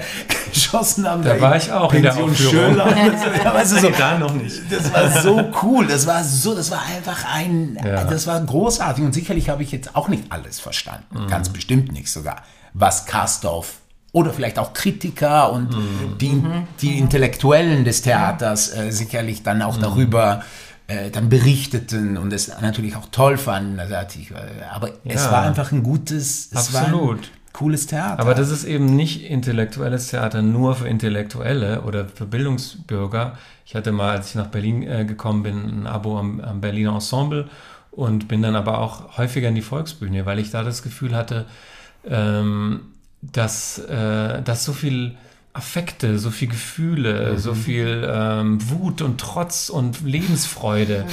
geschossen 0.52 1.08
haben. 1.08 1.22
Da 1.24 1.40
war 1.40 1.56
ich 1.56 1.70
auch 1.72 1.92
in 1.92 2.02
der 2.02 2.10
Pension 2.10 2.80
Aufführung. 2.80 2.94
Ja, 3.44 3.54
weißt 3.54 3.72
du, 3.72 3.80
so, 3.80 3.90
da 3.90 4.18
noch 4.18 4.34
nicht. 4.34 4.56
das 4.70 4.92
war 4.92 5.22
so 5.22 5.42
cool. 5.62 5.86
Das 5.86 6.06
war 6.06 6.22
so, 6.24 6.54
das 6.54 6.70
war 6.70 6.82
einfach 6.96 7.24
ein, 7.34 7.78
Ja. 7.84 8.04
das 8.04 8.26
war 8.26 8.40
großartig. 8.40 9.02
Und 9.04 9.12
sicherlich 9.14 9.48
habe 9.48 9.62
ich 9.62 9.72
jetzt 9.72 9.96
auch 9.96 10.08
nicht 10.08 10.24
alles 10.30 10.60
verstanden. 10.60 11.26
Ganz 11.28 11.48
bestimmt 11.48 11.92
nicht 11.92 12.10
sogar. 12.10 12.42
Was 12.74 13.06
Kastorf 13.06 13.79
oder 14.12 14.32
vielleicht 14.32 14.58
auch 14.58 14.72
Kritiker 14.72 15.52
und 15.52 15.68
die, 16.20 16.42
die 16.80 16.98
Intellektuellen 16.98 17.84
des 17.84 18.02
Theaters 18.02 18.74
äh, 18.76 18.90
sicherlich 18.90 19.42
dann 19.42 19.62
auch 19.62 19.76
darüber 19.76 20.42
äh, 20.88 21.10
dann 21.10 21.28
berichteten 21.28 22.16
und 22.16 22.32
es 22.32 22.48
natürlich 22.60 22.96
auch 22.96 23.06
toll 23.12 23.36
fanden. 23.38 23.78
Also 23.78 23.94
ich, 24.18 24.30
äh, 24.32 24.34
aber 24.72 24.90
es 25.04 25.24
Ja. 25.24 25.30
war 25.32 25.42
einfach 25.42 25.70
ein 25.72 25.82
gutes, 25.84 26.50
es 26.52 26.72
war 26.74 26.80
ein 26.80 26.86
Absolut. 26.88 27.30
cooles 27.52 27.86
Theater. 27.86 28.18
Aber 28.20 28.34
das 28.34 28.50
ist 28.50 28.64
eben 28.64 28.86
nicht 28.96 29.22
intellektuelles 29.30 30.08
Theater 30.08 30.42
nur 30.42 30.74
für 30.74 30.88
Intellektuelle 30.88 31.82
oder 31.82 32.06
für 32.08 32.26
Bildungsbürger. 32.26 33.38
Ich 33.64 33.76
hatte 33.76 33.92
mal, 33.92 34.10
als 34.16 34.30
ich 34.30 34.34
nach 34.34 34.48
Berlin 34.48 34.82
äh, 34.82 35.04
gekommen 35.04 35.44
bin, 35.44 35.82
ein 35.82 35.86
Abo 35.86 36.18
am, 36.18 36.40
am 36.40 36.60
Berliner 36.60 36.94
Ensemble 36.94 37.48
und 37.92 38.26
bin 38.26 38.42
dann 38.42 38.56
aber 38.56 38.78
auch 38.78 39.16
häufiger 39.18 39.48
in 39.48 39.54
die 39.54 39.62
Volksbühne, 39.62 40.26
weil 40.26 40.40
ich 40.40 40.50
da 40.50 40.64
das 40.64 40.82
Gefühl 40.82 41.14
hatte, 41.14 41.46
ähm, 42.08 42.80
dass, 43.22 43.78
äh, 43.78 44.42
dass 44.42 44.64
so 44.64 44.72
viel 44.72 45.16
Affekte, 45.52 46.18
so 46.20 46.30
viel 46.30 46.48
Gefühle, 46.48 47.36
so 47.38 47.54
viel 47.54 48.08
ähm, 48.08 48.58
Wut 48.70 49.02
und 49.02 49.20
Trotz 49.20 49.68
und 49.68 50.00
Lebensfreude 50.04 51.06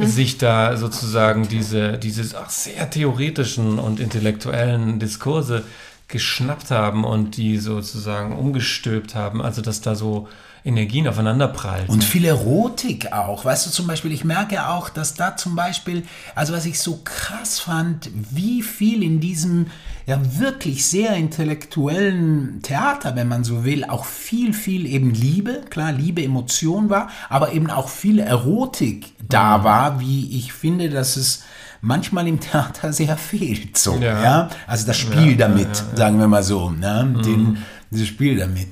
sich 0.00 0.38
da 0.38 0.76
sozusagen 0.76 1.46
diese, 1.46 1.96
diese 1.96 2.24
sehr 2.48 2.90
theoretischen 2.90 3.78
und 3.78 4.00
intellektuellen 4.00 4.98
Diskurse 4.98 5.62
geschnappt 6.08 6.70
haben 6.70 7.04
und 7.04 7.36
die 7.36 7.58
sozusagen 7.58 8.36
umgestülpt 8.36 9.14
haben. 9.14 9.42
Also 9.42 9.62
dass 9.62 9.80
da 9.80 9.94
so 9.94 10.28
Energien 10.66 11.06
aufeinander 11.06 11.46
prallen. 11.46 11.86
Und 11.86 12.02
viel 12.02 12.24
Erotik 12.24 13.12
auch. 13.12 13.44
Weißt 13.44 13.66
du, 13.66 13.70
zum 13.70 13.86
Beispiel, 13.86 14.10
ich 14.10 14.24
merke 14.24 14.68
auch, 14.68 14.88
dass 14.88 15.14
da 15.14 15.36
zum 15.36 15.54
Beispiel, 15.54 16.02
also 16.34 16.52
was 16.52 16.66
ich 16.66 16.80
so 16.80 17.00
krass 17.04 17.60
fand, 17.60 18.10
wie 18.32 18.62
viel 18.62 19.04
in 19.04 19.20
diesem 19.20 19.68
ja 20.06 20.20
wirklich 20.38 20.84
sehr 20.84 21.14
intellektuellen 21.14 22.62
Theater, 22.62 23.14
wenn 23.14 23.28
man 23.28 23.44
so 23.44 23.64
will, 23.64 23.84
auch 23.84 24.04
viel, 24.04 24.52
viel 24.52 24.86
eben 24.86 25.14
Liebe, 25.14 25.62
klar, 25.70 25.92
Liebe, 25.92 26.22
Emotion 26.22 26.90
war, 26.90 27.10
aber 27.28 27.52
eben 27.52 27.70
auch 27.70 27.88
viel 27.88 28.18
Erotik 28.18 29.12
da 29.28 29.62
war, 29.62 30.00
wie 30.00 30.36
ich 30.36 30.52
finde, 30.52 30.90
dass 30.90 31.16
es 31.16 31.44
manchmal 31.80 32.26
im 32.28 32.40
Theater 32.40 32.92
sehr 32.92 33.16
fehlt. 33.16 33.76
So, 33.78 33.96
ja. 33.96 34.22
Ja. 34.22 34.48
Also 34.66 34.86
das 34.86 34.96
Spiel 34.98 35.32
Ja, 35.32 35.48
damit, 35.48 35.68
ja, 35.68 35.84
ja. 35.90 35.96
sagen 35.96 36.18
wir 36.18 36.28
mal 36.28 36.42
so, 36.42 36.70
ne? 36.70 37.14
Den, 37.24 37.58
dieses 37.90 38.08
Spiel 38.08 38.36
damit. 38.38 38.68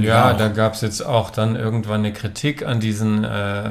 Ja, 0.00 0.32
da 0.34 0.48
gab 0.48 0.74
es 0.74 0.80
jetzt 0.80 1.04
auch 1.06 1.30
dann 1.30 1.54
irgendwann 1.54 2.00
eine 2.00 2.12
Kritik 2.12 2.66
an 2.66 2.80
diesen 2.80 3.22
äh, 3.22 3.70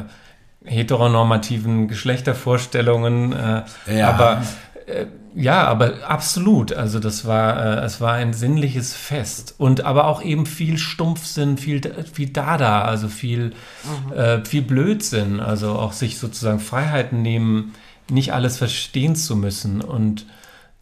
heteronormativen 0.63 1.88
Geschlechtervorstellungen. 1.88 3.34
Äh, 3.34 3.63
Ja. 3.98 4.10
Aber 4.10 4.42
äh, 4.88 5.06
Ja, 5.36 5.68
aber 5.68 5.96
absolut. 6.08 6.72
Also 6.72 7.00
das 7.00 7.25
war, 7.25 7.82
äh, 7.82 7.86
es 7.86 8.00
war 8.00 8.13
ein 8.13 8.32
sinnliches 8.32 8.94
Fest 8.94 9.56
und 9.58 9.84
aber 9.84 10.08
auch 10.08 10.22
eben 10.22 10.46
viel 10.46 10.77
Stumpfsinn, 10.77 11.58
viel, 11.58 11.82
viel 12.13 12.30
Dada, 12.30 12.84
also 12.84 13.10
viel, 13.10 13.51
mhm. 13.84 14.13
äh, 14.13 14.46
viel 14.46 14.62
Blödsinn. 14.62 15.42
Also 15.42 15.74
auch 15.74 15.92
sich 15.92 16.18
sozusagen 16.18 16.62
Freiheiten 16.62 17.22
nehmen, 17.22 17.74
nicht 18.10 18.34
alles 18.34 18.58
verstehen 18.58 19.16
zu 19.16 19.36
müssen. 19.36 19.82
Und 19.82 20.26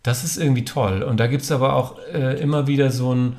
das 0.04 0.24
ist 0.24 0.38
irgendwie 0.38 0.66
toll. 0.66 1.02
Und 1.02 1.20
da 1.20 1.28
gibt 1.28 1.44
es 1.44 1.52
aber 1.52 1.76
auch 1.76 1.98
äh, 2.14 2.40
immer 2.40 2.68
wieder 2.68 2.92
so 2.92 3.14
ein, 3.14 3.38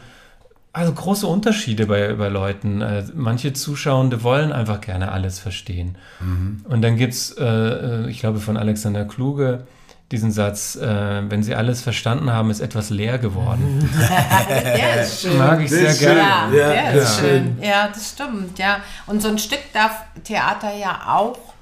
also 0.72 0.92
große 0.92 1.26
Unterschiede 1.26 1.86
bei, 1.86 2.14
bei 2.14 2.28
Leuten. 2.28 2.80
Äh, 2.80 3.04
manche 3.14 3.52
Zuschauende 3.52 4.22
wollen 4.22 4.52
einfach 4.52 4.80
gerne 4.80 5.12
alles 5.12 5.38
verstehen. 5.38 5.96
Mhm. 6.20 6.64
Und 6.68 6.82
dann 6.82 6.96
gibt 6.96 7.14
es, 7.14 7.32
äh, 7.32 7.44
äh, 7.44 8.10
ich 8.10 8.20
glaube, 8.20 8.40
von 8.40 8.56
Alexander 8.56 9.04
Kluge, 9.04 9.66
diesen 10.10 10.32
Satz, 10.32 10.76
äh, 10.76 11.22
wenn 11.30 11.42
Sie 11.42 11.54
alles 11.54 11.82
verstanden 11.82 12.30
haben, 12.30 12.50
ist 12.50 12.60
etwas 12.60 12.90
leer 12.90 13.18
geworden. 13.18 13.88
der 14.48 15.02
ist 15.02 15.22
schön. 15.22 15.38
Mag 15.38 15.60
ich 15.60 15.70
sehr 15.70 15.94
gerne. 15.94 16.56
Ja, 16.56 16.72
ja, 16.72 16.72
der 16.72 16.94
ist 16.94 17.20
ja. 17.20 17.24
schön. 17.24 17.58
Ja, 17.60 17.88
das 17.88 18.10
stimmt. 18.10 18.58
Ja. 18.58 18.78
Und 19.06 19.22
so 19.22 19.28
ein 19.28 19.38
Stück 19.38 19.60
darf 19.72 20.04
Theater 20.22 20.74
ja 20.74 21.02
auch 21.08 21.53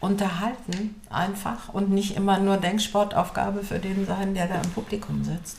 unterhalten, 0.00 1.00
einfach 1.10 1.72
und 1.72 1.90
nicht 1.90 2.16
immer 2.16 2.38
nur 2.38 2.56
Denksportaufgabe 2.56 3.62
für 3.62 3.78
den 3.78 4.06
sein, 4.06 4.34
der 4.34 4.46
da 4.46 4.56
im 4.56 4.70
Publikum 4.70 5.24
sitzt. 5.24 5.58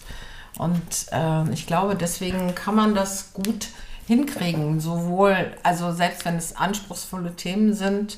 Und 0.58 0.81
äh, 1.12 1.50
ich 1.51 1.67
glaube, 1.67 1.96
deswegen 1.96 2.55
kann 2.55 2.75
man 2.75 2.96
das 2.96 3.34
gut 3.34 3.67
hinkriegen, 4.08 4.79
sowohl, 4.79 5.53
also 5.63 5.91
selbst 5.91 6.25
wenn 6.25 6.36
es 6.36 6.55
anspruchsvolle 6.55 7.36
Themen 7.36 7.74
sind, 7.74 8.17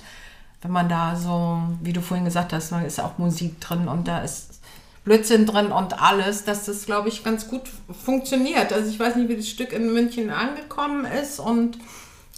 wenn 0.61 0.71
man 0.71 0.89
da 0.89 1.15
so, 1.15 1.61
wie 1.81 1.93
du 1.93 2.01
vorhin 2.01 2.25
gesagt 2.25 2.53
hast, 2.53 2.71
da 2.71 2.81
ist 2.81 2.99
auch 2.99 3.17
Musik 3.17 3.59
drin 3.59 3.87
und 3.87 4.07
da 4.07 4.19
ist 4.19 4.61
Blödsinn 5.03 5.47
drin 5.47 5.71
und 5.71 6.01
alles, 6.01 6.43
dass 6.43 6.65
das, 6.65 6.85
glaube 6.85 7.09
ich, 7.09 7.23
ganz 7.23 7.47
gut 7.47 7.63
funktioniert. 8.03 8.71
Also 8.71 8.89
ich 8.89 8.99
weiß 8.99 9.15
nicht, 9.15 9.29
wie 9.29 9.35
das 9.35 9.49
Stück 9.49 9.73
in 9.73 9.91
München 9.91 10.29
angekommen 10.29 11.05
ist 11.05 11.39
und 11.39 11.79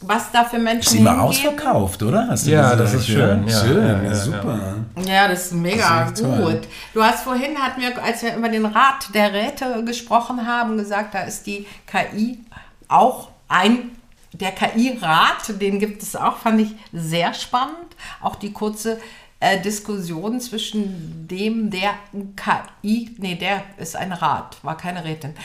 was 0.05 0.31
da 0.31 0.43
für 0.45 0.59
Menschen 0.59 0.89
sind. 0.89 1.05
Ist 1.05 1.11
immer 1.11 1.21
ausverkauft, 1.21 2.03
oder? 2.03 2.27
Hast 2.29 2.47
du 2.47 2.51
ja, 2.51 2.75
das 2.75 2.93
ist 2.93 3.07
schön. 3.07 3.47
Ja, 3.47 3.61
schön, 3.61 3.87
ja, 3.87 4.03
ja, 4.03 4.15
super. 4.15 4.59
Ja, 5.05 5.27
das 5.27 5.45
ist 5.47 5.53
mega 5.53 6.09
das 6.09 6.19
ist 6.19 6.25
gut. 6.25 6.37
Toll. 6.37 6.61
Du 6.93 7.03
hast 7.03 7.23
vorhin, 7.23 7.57
hatten 7.57 7.81
wir, 7.81 8.01
als 8.03 8.21
wir 8.23 8.35
über 8.35 8.49
den 8.49 8.65
Rat 8.65 9.13
der 9.13 9.33
Räte 9.33 9.83
gesprochen 9.85 10.45
haben, 10.45 10.77
gesagt, 10.77 11.13
da 11.13 11.21
ist 11.21 11.45
die 11.45 11.65
KI 11.85 12.39
auch 12.87 13.29
ein 13.47 13.91
der 14.33 14.51
KI-Rat, 14.51 15.61
den 15.61 15.79
gibt 15.79 16.01
es 16.01 16.15
auch, 16.15 16.37
fand 16.37 16.61
ich 16.61 16.75
sehr 16.91 17.33
spannend. 17.33 17.95
Auch 18.21 18.35
die 18.35 18.51
kurze 18.51 18.99
äh, 19.39 19.59
Diskussion 19.59 20.39
zwischen 20.39 21.27
dem, 21.27 21.69
der 21.69 21.93
KI, 22.35 23.15
nee, 23.17 23.35
der 23.35 23.63
ist 23.77 23.95
ein 23.95 24.11
Rat, 24.11 24.57
war 24.63 24.75
keine 24.75 25.03
Rätin, 25.03 25.35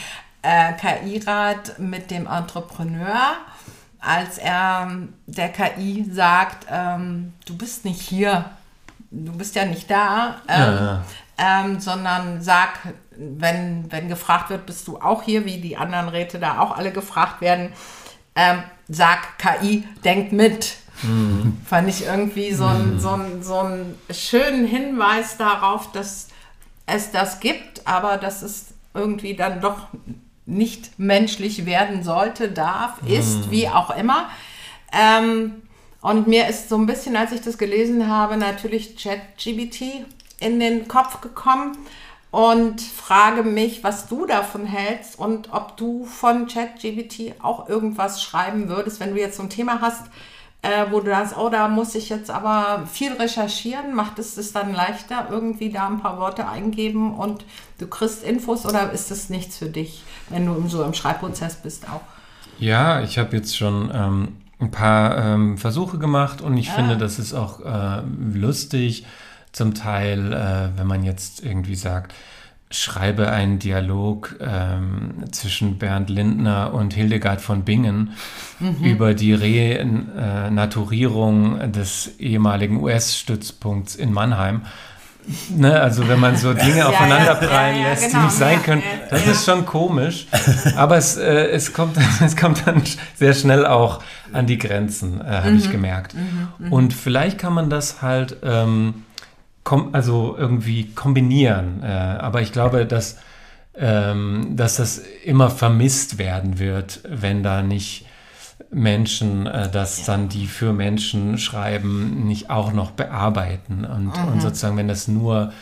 äh, 0.43 0.73
KI-Rat 0.75 1.79
mit 1.79 2.11
dem 2.11 2.27
Entrepreneur, 2.27 3.33
als 4.01 4.39
er 4.39 4.91
der 5.27 5.49
KI 5.51 6.07
sagt, 6.11 6.67
ähm, 6.71 7.33
du 7.47 7.57
bist 7.57 7.85
nicht 7.85 8.01
hier, 8.01 8.45
du 9.11 9.33
bist 9.33 9.55
ja 9.55 9.65
nicht 9.65 9.91
da, 9.91 10.37
ähm, 10.49 10.61
ja. 10.61 11.05
Ähm, 11.41 11.79
sondern 11.79 12.43
sag, 12.43 12.95
wenn, 13.17 13.91
wenn 13.93 14.09
gefragt 14.09 14.51
wird, 14.51 14.67
bist 14.67 14.89
du 14.89 14.99
auch 14.99 15.23
hier, 15.23 15.45
wie 15.45 15.61
die 15.61 15.77
anderen 15.77 16.09
Räte 16.09 16.41
da 16.41 16.59
auch 16.59 16.77
alle 16.77 16.91
gefragt 16.91 17.41
werden, 17.41 17.73
ähm, 18.35 18.63
sag 18.89 19.39
KI, 19.39 19.85
denkt 20.05 20.33
mit. 20.33 20.77
Mhm. 21.03 21.61
Fand 21.65 21.89
ich 21.89 22.07
irgendwie 22.07 22.53
so, 22.53 22.67
ein, 22.67 22.95
mhm. 22.95 23.01
so, 23.01 23.11
ein, 23.11 23.43
so 23.43 23.59
einen 23.61 23.99
schönen 24.11 24.67
Hinweis 24.67 25.37
darauf, 25.37 25.93
dass 25.93 26.29
es 26.87 27.13
das 27.13 27.39
gibt, 27.39 27.87
aber 27.87 28.17
dass 28.17 28.43
es 28.43 28.75
irgendwie 28.95 29.35
dann 29.35 29.61
doch 29.61 29.87
nicht 30.49 30.99
menschlich 30.99 31.67
werden 31.67 32.03
sollte, 32.03 32.51
darf, 32.51 33.03
mhm. 33.03 33.09
ist, 33.09 33.51
wie 33.51 33.69
auch 33.69 33.91
immer. 33.97 34.29
Ähm, 34.93 35.63
und 36.01 36.27
mir 36.27 36.49
ist 36.49 36.69
so 36.69 36.77
ein 36.77 36.87
bisschen, 36.87 37.17
als 37.17 37.33
ich 37.33 37.41
das 37.41 37.59
gelesen 37.59 38.09
habe, 38.09 38.37
natürlich 38.37 38.97
ChatGBT 38.97 40.07
in 40.41 40.61
den 40.61 40.89
Kopf 40.89 41.21
gekommen 41.21 41.77
und 42.31 42.81
frage 42.81 43.43
mich, 43.43 43.83
was 43.85 44.07
du 44.07 44.27
davon 44.27 44.65
hältst 44.65 45.19
und 45.19 45.53
ob 45.53 45.77
du 45.77 46.05
von 46.05 46.47
ChatGBT 46.47 47.43
auch 47.43 47.69
irgendwas 47.69 48.23
schreiben 48.23 48.69
würdest, 48.69 49.01
wenn 49.01 49.15
du 49.15 49.21
jetzt 49.21 49.37
so 49.37 49.43
ein 49.43 49.51
Thema 49.51 49.81
hast, 49.81 50.05
äh, 50.63 50.87
wo 50.91 51.01
du 51.01 51.11
sagst, 51.11 51.37
oh, 51.37 51.49
da 51.49 51.69
muss 51.69 51.95
ich 51.95 52.09
jetzt 52.09 52.31
aber 52.31 52.87
viel 52.87 53.13
recherchieren, 53.13 53.95
macht 53.95 54.19
es 54.19 54.37
es 54.37 54.53
dann 54.53 54.75
leichter, 54.75 55.29
irgendwie 55.31 55.71
da 55.71 55.87
ein 55.87 56.01
paar 56.01 56.19
Worte 56.19 56.49
eingeben 56.49 57.15
und 57.15 57.45
du 57.79 57.87
kriegst 57.87 58.25
Infos 58.25 58.67
oder 58.67 58.93
ist 58.93 59.11
das 59.11 59.31
nichts 59.31 59.59
für 59.59 59.69
dich, 59.69 60.03
wenn 60.31 60.47
du 60.47 60.67
so 60.69 60.83
im 60.83 60.95
Schreibprozess 60.95 61.57
bist 61.57 61.89
auch? 61.89 62.01
Ja, 62.59 63.03
ich 63.03 63.19
habe 63.19 63.37
jetzt 63.37 63.57
schon 63.57 63.91
ähm, 63.95 64.29
ein 64.59 64.71
paar 64.71 65.19
ähm, 65.19 65.59
Versuche 65.59 65.99
gemacht 65.99 66.41
und 66.41 66.57
ich 66.57 66.71
ah. 66.71 66.75
finde, 66.75 66.97
das 66.97 67.19
ist 67.19 67.35
auch 67.35 67.61
äh, 67.65 68.03
lustig 68.35 69.05
zum 69.53 69.75
Teil, 69.75 70.33
äh, 70.33 70.79
wenn 70.79 70.87
man 70.87 71.05
jetzt 71.05 71.45
irgendwie 71.45 71.77
sagt, 71.77 72.15
schreibe 72.71 73.31
einen 73.31 73.59
Dialog 73.59 74.37
ähm, 74.41 75.25
zwischen 75.33 75.79
Bernd 75.79 76.11
Lindner 76.11 76.75
und 76.75 76.93
Hildegard 76.93 77.41
von 77.41 77.65
Bingen 77.65 78.11
mhm. 78.61 78.85
über 78.85 79.15
die 79.15 79.33
Renaturierung 79.33 81.73
des 81.73 82.19
ehemaligen 82.19 82.83
US-Stützpunkts 82.83 83.95
in 83.95 84.13
Mannheim. 84.13 84.67
Ne, 85.51 85.79
also 85.79 86.09
wenn 86.09 86.21
man 86.21 86.37
so 86.37 86.55
Dinge 86.55 86.89
aufeinanderprallen 86.89 87.77
ja, 87.77 87.83
ja, 87.83 87.89
ja, 87.89 87.91
lässt, 87.91 88.07
genau, 88.07 88.19
die 88.19 88.25
nicht 88.25 88.37
sein 88.37 88.63
können, 88.63 88.83
das 89.11 89.27
ist 89.27 89.45
schon 89.45 89.67
komisch. 89.67 90.27
Aber 90.77 90.97
es, 90.97 91.19
äh, 91.19 91.49
es, 91.49 91.75
kommt, 91.75 91.97
es 92.25 92.35
kommt 92.35 92.67
dann 92.67 92.83
sehr 93.15 93.35
schnell 93.35 93.67
auch 93.67 94.03
an 94.33 94.47
die 94.47 94.57
Grenzen, 94.57 95.21
äh, 95.21 95.25
habe 95.25 95.51
mhm. 95.51 95.59
ich 95.59 95.71
gemerkt. 95.71 96.15
Mhm, 96.15 96.49
mhm. 96.59 96.73
Und 96.73 96.95
vielleicht 96.95 97.39
kann 97.39 97.53
man 97.53 97.69
das 97.69 98.01
halt 98.01 98.39
ähm, 98.43 99.05
also 99.93 100.35
irgendwie 100.39 100.93
kombinieren. 100.95 101.83
Äh, 101.83 101.87
aber 101.87 102.41
ich 102.41 102.53
glaube, 102.53 102.87
dass, 102.87 103.19
ähm, 103.77 104.57
dass 104.57 104.77
das 104.77 105.03
immer 105.25 105.51
vermisst 105.51 106.19
werden 106.19 106.59
wird, 106.59 107.01
wenn 107.07 107.43
da 107.43 107.63
nicht 107.63 108.07
Menschen 108.71 109.47
äh, 109.47 109.71
das 109.71 110.05
dann, 110.05 110.29
die 110.29 110.47
für 110.47 110.73
Menschen 110.73 111.39
schreiben, 111.39 112.27
nicht 112.27 112.51
auch 112.51 112.73
noch 112.73 112.91
bearbeiten. 112.91 113.85
Und, 113.85 114.17
mhm. 114.17 114.33
und 114.33 114.43
sozusagen, 114.43 114.77
wenn 114.77 114.89
das 114.89 115.09
nur 115.09 115.53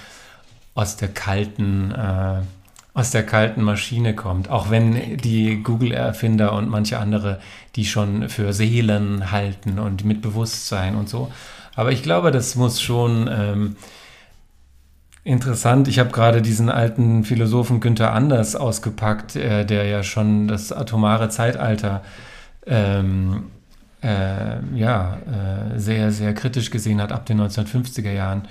aus 0.75 0.97
der 0.97 1.09
kalten, 1.09 1.93
äh, 1.93 2.41
aus 2.95 3.11
der 3.11 3.25
kalten 3.25 3.63
Maschine 3.63 4.15
kommt, 4.15 4.51
auch 4.51 4.71
wenn 4.71 5.19
die 5.19 5.63
Google-Erfinder 5.63 6.53
und 6.53 6.69
manche 6.69 6.99
andere 6.99 7.41
die 7.77 7.85
schon 7.85 8.29
für 8.31 8.53
Seelen 8.53 9.31
halten 9.31 9.79
und 9.79 10.05
mit 10.05 10.23
Bewusstsein 10.23 10.97
und 10.97 11.09
so. 11.09 11.31
Aber 11.75 11.93
ich 11.93 12.03
glaube, 12.03 12.31
das 12.31 12.55
muss 12.55 12.81
schon 12.81 13.29
ähm, 13.31 13.77
interessant. 15.25 15.89
Ich 15.89 15.99
habe 15.99 16.11
gerade 16.11 16.41
diesen 16.41 16.71
alten 16.71 17.25
Philosophen 17.25 17.81
Günther 17.81 18.13
Anders 18.13 18.57
ausgepackt, 18.57 19.37
äh, 19.37 19.67
der 19.67 19.85
ja 19.85 20.03
schon 20.03 20.49
das 20.49 20.73
atomare 20.73 21.29
Zeitalter 21.29 22.03
ähm, 22.67 23.45
äh, 24.03 24.59
ja, 24.75 25.17
äh, 25.17 25.79
sehr, 25.79 26.13
sehr 26.13 26.35
kritisch 26.35 26.71
gesehen 26.71 27.01
hat 27.01 27.13
ab 27.13 27.27
den 27.27 27.41
1950er 27.41 28.13
Jahren. 28.13 28.43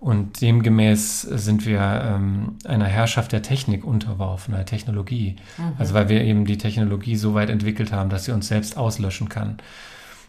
Und 0.00 0.40
demgemäß 0.40 1.22
sind 1.22 1.66
wir 1.66 1.80
ähm, 1.80 2.56
einer 2.64 2.86
Herrschaft 2.86 3.32
der 3.32 3.42
Technik 3.42 3.84
unterworfen, 3.84 4.54
der 4.54 4.64
Technologie. 4.64 5.36
Mhm. 5.58 5.72
Also 5.78 5.92
weil 5.92 6.08
wir 6.08 6.22
eben 6.22 6.46
die 6.46 6.56
Technologie 6.56 7.16
so 7.16 7.34
weit 7.34 7.50
entwickelt 7.50 7.92
haben, 7.92 8.08
dass 8.08 8.24
sie 8.24 8.32
uns 8.32 8.48
selbst 8.48 8.78
auslöschen 8.78 9.28
kann. 9.28 9.58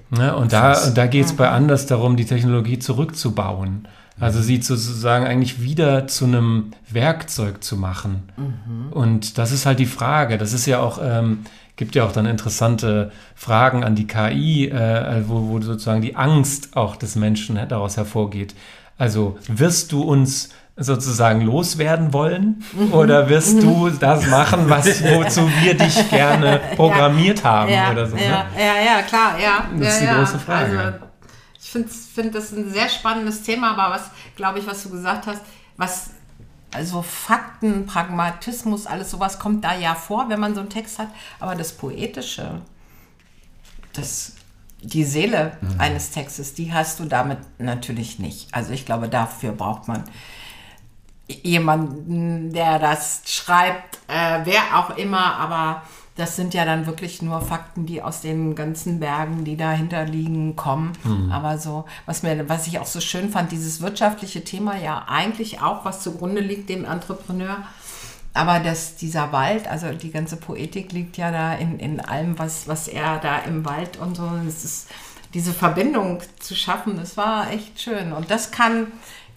Ne? 0.09 0.35
Und 0.35 0.51
da, 0.51 0.89
da 0.89 1.07
geht 1.07 1.25
es 1.25 1.33
bei 1.33 1.49
Anders 1.49 1.85
darum, 1.85 2.17
die 2.17 2.25
Technologie 2.25 2.79
zurückzubauen. 2.79 3.87
Also 4.19 4.41
sie 4.41 4.61
sozusagen 4.61 5.25
eigentlich 5.25 5.61
wieder 5.61 6.05
zu 6.05 6.25
einem 6.25 6.71
Werkzeug 6.89 7.63
zu 7.63 7.75
machen. 7.77 8.23
Mhm. 8.37 8.91
Und 8.91 9.37
das 9.37 9.51
ist 9.51 9.65
halt 9.65 9.79
die 9.79 9.85
Frage. 9.85 10.37
Das 10.37 10.53
ist 10.53 10.65
ja 10.67 10.79
auch, 10.79 10.99
ähm, 11.01 11.39
gibt 11.81 11.95
ja 11.95 12.05
auch 12.05 12.11
dann 12.11 12.27
interessante 12.27 13.11
Fragen 13.33 13.83
an 13.83 13.95
die 13.95 14.05
KI, 14.05 14.69
äh, 14.69 15.23
wo, 15.27 15.47
wo 15.49 15.59
sozusagen 15.59 16.03
die 16.03 16.15
Angst 16.15 16.77
auch 16.77 16.95
des 16.95 17.15
Menschen 17.15 17.59
daraus 17.67 17.97
hervorgeht. 17.97 18.53
Also 18.99 19.39
wirst 19.47 19.91
du 19.91 20.03
uns 20.03 20.49
sozusagen 20.77 21.41
loswerden 21.41 22.13
wollen? 22.13 22.63
Mhm. 22.73 22.93
Oder 22.93 23.29
wirst 23.29 23.55
mhm. 23.55 23.61
du 23.61 23.89
das 23.89 24.27
machen, 24.27 24.69
was, 24.69 25.03
wozu 25.03 25.49
wir 25.63 25.73
dich 25.73 26.07
gerne 26.11 26.61
programmiert 26.75 27.39
ja. 27.39 27.49
haben 27.49 27.71
ja. 27.71 27.91
oder 27.91 28.05
so? 28.05 28.15
Ja, 28.15 28.21
ne? 28.21 28.45
ja, 28.59 28.75
ja, 28.85 29.01
klar, 29.01 29.39
ja. 29.39 29.65
Das 29.79 29.95
ist 29.95 30.01
die 30.03 30.15
große 30.15 30.37
Frage. 30.37 30.79
Also, 30.79 30.97
ich 31.59 31.67
finde 31.67 31.89
find 31.89 32.35
das 32.35 32.51
ein 32.51 32.69
sehr 32.71 32.89
spannendes 32.89 33.41
Thema, 33.41 33.71
aber 33.71 33.95
was, 33.95 34.11
glaube 34.35 34.59
ich, 34.59 34.67
was 34.67 34.83
du 34.83 34.91
gesagt 34.91 35.25
hast, 35.25 35.41
was 35.77 36.11
also 36.73 37.01
Fakten, 37.01 37.85
Pragmatismus, 37.85 38.87
alles 38.87 39.11
sowas 39.11 39.39
kommt 39.39 39.63
da 39.63 39.75
ja 39.75 39.95
vor, 39.95 40.29
wenn 40.29 40.39
man 40.39 40.53
so 40.53 40.61
einen 40.61 40.69
Text 40.69 40.99
hat. 40.99 41.09
Aber 41.39 41.55
das 41.55 41.73
Poetische, 41.73 42.61
das, 43.93 44.35
die 44.81 45.03
Seele 45.03 45.57
mhm. 45.61 45.79
eines 45.79 46.11
Textes, 46.11 46.53
die 46.53 46.73
hast 46.73 46.99
du 46.99 47.05
damit 47.05 47.39
natürlich 47.57 48.19
nicht. 48.19 48.53
Also 48.53 48.71
ich 48.71 48.85
glaube, 48.85 49.09
dafür 49.09 49.51
braucht 49.51 49.87
man 49.87 50.03
jemanden, 51.27 52.51
der 52.53 52.79
das 52.79 53.23
schreibt, 53.25 53.99
äh, 54.07 54.39
wer 54.43 54.77
auch 54.77 54.97
immer, 54.97 55.35
aber 55.37 55.83
das 56.15 56.35
sind 56.35 56.53
ja 56.53 56.65
dann 56.65 56.85
wirklich 56.87 57.21
nur 57.21 57.41
Fakten, 57.41 57.85
die 57.85 58.01
aus 58.01 58.21
den 58.21 58.53
ganzen 58.53 58.99
Bergen, 58.99 59.45
die 59.45 59.55
dahinter 59.55 60.05
liegen, 60.05 60.55
kommen. 60.55 60.93
Mhm. 61.03 61.31
Aber 61.31 61.57
so, 61.57 61.85
was 62.05 62.21
mir, 62.21 62.49
was 62.49 62.67
ich 62.67 62.79
auch 62.79 62.85
so 62.85 62.99
schön 62.99 63.29
fand, 63.29 63.51
dieses 63.51 63.81
wirtschaftliche 63.81 64.43
Thema 64.43 64.77
ja 64.77 65.05
eigentlich 65.07 65.61
auch, 65.61 65.85
was 65.85 66.01
zugrunde 66.01 66.41
liegt 66.41 66.69
dem 66.69 66.83
Entrepreneur. 66.83 67.57
Aber 68.33 68.59
dass 68.59 68.95
dieser 68.95 69.31
Wald, 69.31 69.67
also 69.67 69.91
die 69.93 70.11
ganze 70.11 70.37
Poetik 70.37 70.91
liegt 70.91 71.17
ja 71.17 71.31
da 71.31 71.53
in, 71.53 71.79
in 71.79 71.99
allem, 71.99 72.37
was, 72.39 72.67
was 72.67 72.87
er 72.87 73.19
da 73.19 73.39
im 73.39 73.65
Wald 73.65 73.97
und 73.97 74.15
so. 74.15 74.29
Es 74.47 74.63
ist 74.63 74.89
diese 75.33 75.53
Verbindung 75.53 76.21
zu 76.39 76.55
schaffen, 76.55 76.97
das 76.97 77.15
war 77.15 77.51
echt 77.51 77.81
schön. 77.81 78.11
Und 78.11 78.31
das 78.31 78.51
kann, 78.51 78.87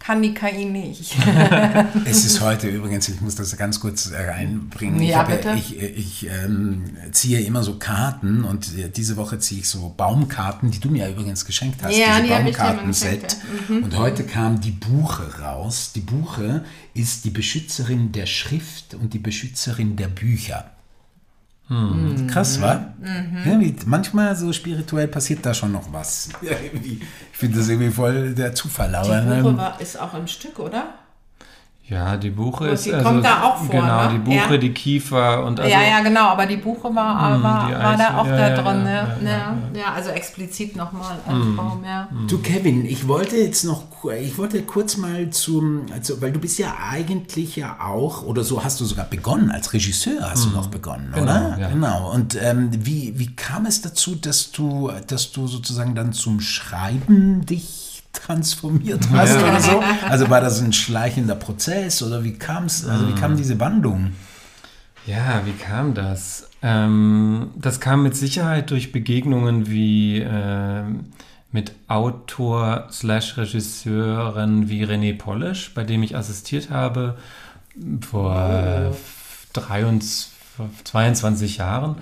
kann 0.04 0.20
die 0.20 0.34
KI 0.34 0.66
nicht. 0.66 1.16
es 2.04 2.26
ist 2.26 2.40
heute 2.42 2.68
übrigens, 2.68 3.08
ich 3.08 3.20
muss 3.22 3.36
das 3.36 3.56
ganz 3.56 3.80
kurz 3.80 4.12
reinbringen. 4.12 5.00
Ja, 5.00 5.22
ich, 5.22 5.36
bitte. 5.36 5.54
ich, 5.56 5.80
ich 5.80 6.26
ähm, 6.28 6.84
ziehe 7.12 7.40
immer 7.40 7.62
so 7.62 7.78
Karten 7.78 8.44
und 8.44 8.72
diese 8.96 9.16
Woche 9.16 9.38
ziehe 9.38 9.62
ich 9.62 9.68
so 9.68 9.94
Baumkarten, 9.96 10.70
die 10.70 10.78
du 10.78 10.90
mir 10.90 11.08
übrigens 11.08 11.46
geschenkt 11.46 11.82
hast. 11.82 11.96
Ja, 11.96 12.20
diese 12.20 12.22
die 12.24 12.28
Baumkartenset. 12.28 13.36
Mhm. 13.68 13.84
Und 13.84 13.96
heute 13.96 14.24
kam 14.24 14.60
die 14.60 14.72
Buche 14.72 15.40
raus. 15.40 15.92
Die 15.94 16.00
Buche 16.00 16.64
ist 16.92 17.24
die 17.24 17.30
Beschützerin 17.30 18.12
der 18.12 18.26
Schrift 18.26 18.92
und 18.92 19.14
die 19.14 19.18
Beschützerin 19.18 19.96
der 19.96 20.08
Bücher. 20.08 20.73
Hm. 21.68 22.26
Krass, 22.26 22.60
wa? 22.60 22.92
Wie, 22.98 23.74
manchmal 23.86 24.36
so 24.36 24.52
spirituell 24.52 25.08
passiert 25.08 25.46
da 25.46 25.54
schon 25.54 25.72
noch 25.72 25.92
was. 25.92 26.28
Ja, 26.42 26.52
ich 26.60 27.00
finde 27.32 27.58
das 27.58 27.68
irgendwie 27.68 27.90
voll 27.90 28.34
der 28.34 28.54
Zufall. 28.54 28.94
Aber, 28.94 29.20
Die 29.20 29.30
ähm, 29.48 29.56
war, 29.56 29.80
ist 29.80 29.98
auch 29.98 30.14
im 30.14 30.26
Stück, 30.26 30.58
oder? 30.58 30.94
Ja, 31.86 32.16
die 32.16 32.30
Buche 32.30 32.68
ist 32.68 32.86
die 32.86 32.94
also, 32.94 33.10
kommt 33.10 33.26
da 33.26 33.42
auch 33.42 33.56
vor, 33.58 33.68
Genau, 33.68 34.04
ne? 34.04 34.12
die 34.14 34.18
Buche, 34.18 34.52
Ja. 34.54 34.56
die 34.56 34.72
Kiefer 34.72 35.44
und 35.44 35.60
also, 35.60 35.70
ja, 35.70 35.82
ja, 35.82 36.00
genau, 36.00 36.28
aber 36.28 36.46
die 36.46 36.56
Buche 36.56 36.84
war, 36.94 37.38
Mm, 37.38 37.42
war, 37.42 37.66
die 37.68 37.74
war 37.74 37.96
da 37.98 38.18
auch 38.18 38.26
ja, 38.26 38.36
da 38.38 38.48
ja, 38.48 38.54
drin. 38.62 38.64
ja, 38.64 38.82
ne? 38.82 38.90
ja, 38.90 39.30
Ja, 39.30 39.30
ja, 39.74 39.80
ja, 39.80 39.92
also 39.94 40.08
explizit 40.08 40.76
nochmal 40.76 41.16
als 41.26 41.44
Mm. 41.44 41.56
Baum, 41.56 41.84
ja. 41.84 42.08
Du 42.26 42.38
Kevin, 42.38 42.86
ich 42.86 43.06
wollte 43.06 43.36
jetzt 43.36 43.64
noch, 43.64 43.82
ich 44.18 44.38
wollte 44.38 44.62
kurz 44.62 44.96
mal 44.96 45.28
zum, 45.28 45.82
also, 45.92 46.22
weil 46.22 46.32
du 46.32 46.38
bist 46.40 46.58
ja 46.58 46.74
eigentlich 46.90 47.56
ja 47.56 47.76
auch, 47.80 48.22
oder 48.22 48.44
so 48.44 48.64
hast 48.64 48.80
du 48.80 48.86
sogar 48.86 49.04
begonnen, 49.04 49.50
als 49.50 49.74
Regisseur 49.74 50.30
hast 50.30 50.46
du 50.46 50.50
noch 50.50 50.68
begonnen, 50.68 51.10
Genau, 51.14 51.22
oder? 51.24 51.58
ja. 51.60 51.68
Genau. 51.68 52.10
Und 52.14 52.34
ähm, 52.42 52.70
wie, 52.72 53.18
wie 53.18 53.36
kam 53.36 53.66
es 53.66 53.82
dazu, 53.82 54.14
dass 54.14 54.52
du, 54.52 54.90
dass 55.06 55.32
du 55.32 55.46
sozusagen 55.46 55.94
dann 55.94 56.14
zum 56.14 56.40
Schreiben 56.40 57.44
dich 57.44 57.83
transformiert 58.14 59.08
hast 59.10 59.34
Ja. 59.34 59.42
oder 59.42 59.60
so? 59.60 59.82
Also 60.08 60.30
war 60.30 60.40
das 60.40 60.60
ein 60.60 60.72
schleichender 60.72 61.34
Prozess 61.34 62.02
oder 62.02 62.24
wie 62.24 62.34
kam 62.34 62.64
es, 62.64 62.86
also 62.86 63.08
wie 63.08 63.14
kam 63.14 63.36
diese 63.36 63.58
Wandlung? 63.60 64.12
Ja, 65.06 65.42
wie 65.44 65.52
kam 65.52 65.92
das? 65.94 66.48
Ähm, 66.62 67.50
das 67.56 67.80
kam 67.80 68.02
mit 68.02 68.16
Sicherheit 68.16 68.70
durch 68.70 68.90
Begegnungen 68.92 69.68
wie 69.68 70.18
ähm, 70.20 71.06
mit 71.52 71.72
Autor 71.88 72.88
slash 72.90 73.36
Regisseuren 73.36 74.68
wie 74.70 74.84
René 74.84 75.16
Polish, 75.16 75.72
bei 75.74 75.84
dem 75.84 76.02
ich 76.02 76.16
assistiert 76.16 76.70
habe 76.70 77.16
vor 78.00 78.34
äh, 78.50 78.90
23, 79.52 80.32
22 80.84 81.58
Jahren. 81.58 81.96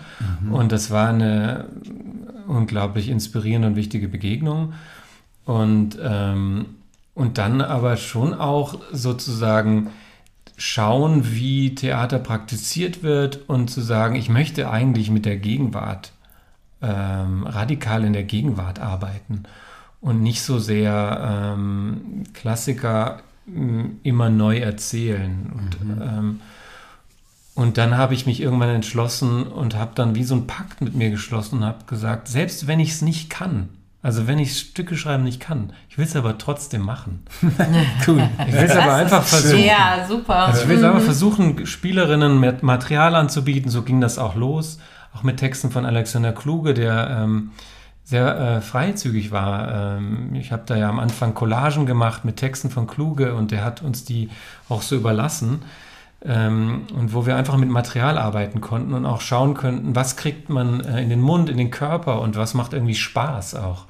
Und 0.51 0.72
das 0.72 0.90
war 0.90 1.09
eine 1.09 1.66
unglaublich 2.46 3.09
inspirierende 3.09 3.68
und 3.68 3.77
wichtige 3.77 4.09
Begegnung. 4.09 4.72
Und, 5.44 5.98
ähm, 6.02 6.66
und 7.14 7.38
dann 7.38 7.61
aber 7.61 7.96
schon 7.96 8.35
auch 8.35 8.78
sozusagen 8.92 9.90
schauen, 10.57 11.33
wie 11.33 11.74
Theater 11.74 12.18
praktiziert 12.18 13.02
wird 13.02 13.48
und 13.48 13.68
zu 13.68 13.81
sagen, 13.81 14.14
ich 14.14 14.28
möchte 14.28 14.70
eigentlich 14.70 15.11
mit 15.11 15.24
der 15.24 15.37
Gegenwart, 15.37 16.12
ähm, 16.81 17.46
radikal 17.46 18.05
in 18.05 18.12
der 18.12 18.24
Gegenwart 18.24 18.78
arbeiten 18.78 19.44
und 20.00 20.22
nicht 20.22 20.42
so 20.42 20.59
sehr 20.59 21.55
ähm, 21.55 22.24
Klassiker 22.35 23.22
ähm, 23.48 24.00
immer 24.02 24.31
neu 24.31 24.59
erzählen. 24.59 25.52
Und, 25.55 26.02
ähm, 26.02 26.40
und 27.55 27.78
dann 27.78 27.96
habe 27.96 28.14
ich 28.14 28.26
mich 28.26 28.40
irgendwann 28.40 28.70
entschlossen 28.70 29.46
und 29.46 29.76
habe 29.76 29.92
dann 29.94 30.14
wie 30.14 30.24
so 30.24 30.35
einen 30.35 30.46
Pakt 30.46 30.81
mit 30.81 30.94
mir 30.94 31.11
geschlossen 31.11 31.59
und 31.59 31.64
habe 31.64 31.85
gesagt, 31.87 32.28
selbst 32.28 32.66
wenn 32.66 32.81
ich 32.81 32.90
es 32.90 33.02
nicht 33.02 33.31
kann, 33.31 33.68
also 34.03 34.27
wenn 34.27 34.41
ich 34.41 34.59
Stücke 34.59 34.97
schreiben 34.97 35.23
nicht 35.23 35.41
kann, 35.41 35.73
ich 35.88 35.97
will 35.97 36.05
es 36.05 36.17
aber 36.17 36.37
trotzdem 36.37 36.83
machen. 36.83 37.25
Cool. 38.07 38.29
Ich 38.49 38.53
will 38.53 38.65
es 38.65 38.77
aber 38.77 38.95
einfach 38.95 39.23
versuchen. 39.23 39.65
Ja, 39.65 40.05
super. 40.09 40.37
Also 40.37 40.62
ich 40.62 40.69
will 40.69 40.85
einfach 40.85 41.03
versuchen, 41.03 41.67
Spielerinnen 41.67 42.41
mit 42.41 42.65
Material 42.65 43.15
anzubieten. 43.15 43.71
So 43.71 43.83
ging 43.83 44.01
das 44.01 44.19
auch 44.19 44.35
los. 44.35 44.81
Auch 45.15 45.23
mit 45.23 45.37
Texten 45.37 45.71
von 45.71 45.87
Alexander 45.87 46.33
Kluge, 46.33 46.75
der 46.75 47.19
ähm, 47.23 47.51
sehr 48.05 48.38
äh, 48.38 48.61
freizügig 48.61 49.31
war. 49.31 49.97
Ähm, 49.99 50.35
ich 50.35 50.51
habe 50.51 50.62
da 50.67 50.77
ja 50.77 50.88
am 50.88 50.99
Anfang 50.99 51.35
Collagen 51.35 51.87
gemacht 51.87 52.25
mit 52.25 52.37
Texten 52.37 52.71
von 52.71 52.88
Kluge 52.88 53.35
und 53.35 53.53
der 53.53 53.65
hat 53.65 53.83
uns 53.83 54.05
die 54.05 54.31
auch 54.69 54.83
so 54.83 54.97
überlassen. 54.97 55.62
Ähm, 56.24 56.82
und 56.94 57.12
wo 57.14 57.26
wir 57.26 57.37
einfach 57.37 57.56
mit 57.56 57.68
Material 57.68 58.16
arbeiten 58.16 58.61
konnten 58.61 58.94
und 58.94 59.06
auch 59.06 59.20
schauen 59.20 59.54
könnten, 59.54 59.96
was 59.96 60.16
kriegt 60.16 60.48
man 60.48 60.80
äh, 60.80 61.02
in 61.02 61.08
den 61.08 61.20
Mund, 61.20 61.50
in 61.50 61.56
den 61.56 61.70
Körper 61.72 62.20
und 62.20 62.37
was 62.37 62.54
macht 62.54 62.72
irgendwie 62.74 62.94
Spaß 62.94 63.56
auch. 63.56 63.87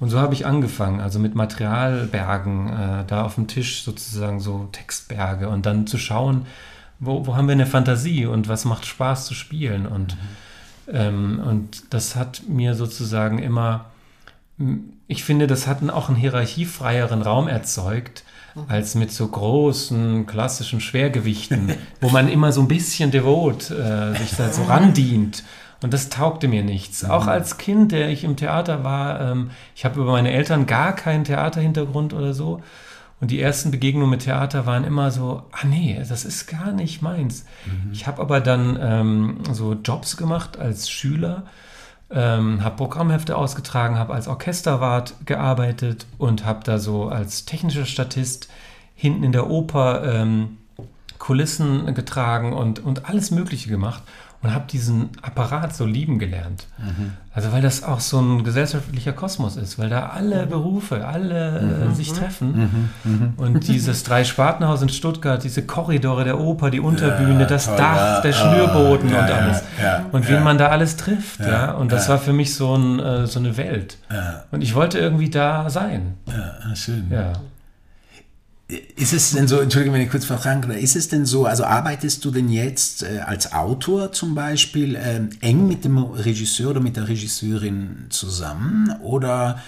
Und 0.00 0.08
so 0.08 0.18
habe 0.18 0.32
ich 0.32 0.46
angefangen, 0.46 1.00
also 1.00 1.18
mit 1.18 1.34
Materialbergen, 1.34 2.68
äh, 2.68 3.04
da 3.06 3.22
auf 3.22 3.34
dem 3.34 3.46
Tisch 3.46 3.84
sozusagen 3.84 4.40
so 4.40 4.68
Textberge 4.72 5.48
und 5.48 5.66
dann 5.66 5.86
zu 5.86 5.98
schauen, 5.98 6.46
wo, 6.98 7.26
wo 7.26 7.36
haben 7.36 7.46
wir 7.46 7.52
eine 7.52 7.66
Fantasie 7.66 8.26
und 8.26 8.48
was 8.48 8.64
macht 8.64 8.86
Spaß 8.86 9.26
zu 9.26 9.34
spielen. 9.34 9.86
Und, 9.86 10.16
ähm, 10.88 11.40
und 11.44 11.82
das 11.90 12.16
hat 12.16 12.42
mir 12.48 12.74
sozusagen 12.74 13.38
immer, 13.38 13.86
ich 15.06 15.22
finde, 15.22 15.46
das 15.46 15.66
hat 15.66 15.88
auch 15.90 16.08
einen 16.08 16.16
hierarchiefreieren 16.16 17.22
Raum 17.22 17.46
erzeugt, 17.46 18.24
als 18.68 18.94
mit 18.94 19.12
so 19.12 19.28
großen 19.28 20.26
klassischen 20.26 20.80
Schwergewichten, 20.80 21.74
wo 22.00 22.08
man 22.08 22.28
immer 22.28 22.52
so 22.52 22.60
ein 22.60 22.68
bisschen 22.68 23.10
devot 23.10 23.70
äh, 23.70 24.14
sich 24.14 24.36
da 24.36 24.50
so 24.50 24.64
randient. 24.64 25.44
Und 25.82 25.94
das 25.94 26.10
taugte 26.10 26.46
mir 26.46 26.62
nichts. 26.62 27.04
Auch 27.04 27.26
als 27.26 27.56
Kind, 27.56 27.92
der 27.92 28.10
ich 28.10 28.24
im 28.24 28.36
Theater 28.36 28.84
war, 28.84 29.20
ähm, 29.20 29.50
ich 29.74 29.84
habe 29.84 30.00
über 30.00 30.12
meine 30.12 30.30
Eltern 30.30 30.66
gar 30.66 30.94
keinen 30.94 31.24
Theaterhintergrund 31.24 32.12
oder 32.12 32.34
so. 32.34 32.60
Und 33.20 33.30
die 33.30 33.40
ersten 33.40 33.70
Begegnungen 33.70 34.10
mit 34.10 34.22
Theater 34.22 34.64
waren 34.64 34.84
immer 34.84 35.10
so, 35.10 35.42
ah 35.52 35.66
nee, 35.66 36.02
das 36.08 36.24
ist 36.24 36.46
gar 36.46 36.72
nicht 36.72 37.02
meins. 37.02 37.44
Ich 37.92 38.06
habe 38.06 38.20
aber 38.22 38.40
dann 38.40 38.78
ähm, 38.80 39.38
so 39.52 39.74
Jobs 39.74 40.16
gemacht 40.16 40.58
als 40.58 40.90
Schüler, 40.90 41.44
ähm, 42.10 42.64
habe 42.64 42.76
Programmhefte 42.76 43.36
ausgetragen, 43.36 43.98
habe 43.98 44.14
als 44.14 44.28
Orchesterwart 44.28 45.14
gearbeitet 45.26 46.06
und 46.18 46.44
habe 46.44 46.60
da 46.64 46.78
so 46.78 47.08
als 47.08 47.44
technischer 47.44 47.86
Statist 47.86 48.48
hinten 48.94 49.24
in 49.24 49.32
der 49.32 49.48
Oper 49.48 50.02
ähm, 50.04 50.58
Kulissen 51.18 51.94
getragen 51.94 52.52
und, 52.52 52.80
und 52.80 53.08
alles 53.08 53.30
Mögliche 53.30 53.68
gemacht 53.68 54.02
und 54.42 54.54
habe 54.54 54.64
diesen 54.70 55.10
Apparat 55.20 55.74
so 55.76 55.84
lieben 55.84 56.18
gelernt. 56.18 56.66
Also 57.34 57.52
weil 57.52 57.60
das 57.62 57.84
auch 57.84 58.00
so 58.00 58.18
ein 58.20 58.42
gesellschaftlicher 58.42 59.12
Kosmos 59.12 59.56
ist, 59.56 59.78
weil 59.78 59.88
da 59.90 60.06
alle 60.08 60.46
Berufe, 60.46 61.06
alle 61.06 61.88
äh, 61.90 61.94
sich 61.94 62.12
treffen. 62.12 62.90
Und 63.36 63.68
dieses 63.68 64.02
Drei-Spartenhaus 64.02 64.80
in 64.82 64.88
Stuttgart, 64.88 65.44
diese 65.44 65.62
Korridore 65.66 66.24
der 66.24 66.40
Oper, 66.40 66.70
die 66.70 66.80
Unterbühne, 66.80 67.40
Ja, 67.40 67.46
das 67.46 67.66
toll, 67.66 67.76
Dach, 67.76 67.96
ja. 67.96 68.20
der 68.22 68.32
Schnürboden 68.32 69.14
Ah, 69.14 69.20
und 69.22 69.28
ja, 69.28 69.34
alles. 69.36 69.62
ja, 69.82 70.06
und 70.10 70.28
wen 70.28 70.42
man 70.42 70.56
da 70.58 70.68
alles 70.68 70.96
trifft. 70.96 71.40
Ja, 71.40 71.72
Und 71.72 71.92
das 71.92 72.08
war 72.08 72.18
für 72.18 72.32
mich 72.32 72.54
so, 72.54 72.74
ein, 72.76 72.98
äh, 72.98 73.26
so 73.26 73.38
eine 73.38 73.56
Welt. 73.56 73.98
Und 74.50 74.62
ich 74.62 74.74
wollte 74.74 74.98
irgendwie 74.98 75.28
da 75.30 75.68
sein. 75.70 76.14
ja, 76.26 76.74
schön. 76.74 77.08
Ja. 77.10 77.32
Ist 78.96 79.12
es 79.12 79.32
denn 79.32 79.48
so, 79.48 79.58
Entschuldigung, 79.60 79.94
wenn 79.94 80.02
ich 80.02 80.10
kurz 80.10 80.26
kann, 80.26 80.70
ist 80.70 80.96
es 80.96 81.08
denn 81.08 81.26
so, 81.26 81.46
also 81.46 81.64
arbeitest 81.64 82.24
du 82.24 82.30
denn 82.30 82.48
jetzt 82.48 83.02
äh, 83.02 83.20
als 83.24 83.52
Autor 83.52 84.12
zum 84.12 84.34
Beispiel 84.34 84.96
ähm, 84.96 85.30
eng 85.40 85.66
mit 85.66 85.84
dem 85.84 85.98
Regisseur 85.98 86.70
oder 86.70 86.80
mit 86.80 86.96
der 86.96 87.08
Regisseurin 87.08 88.06
zusammen 88.10 88.94
oder 89.02 89.60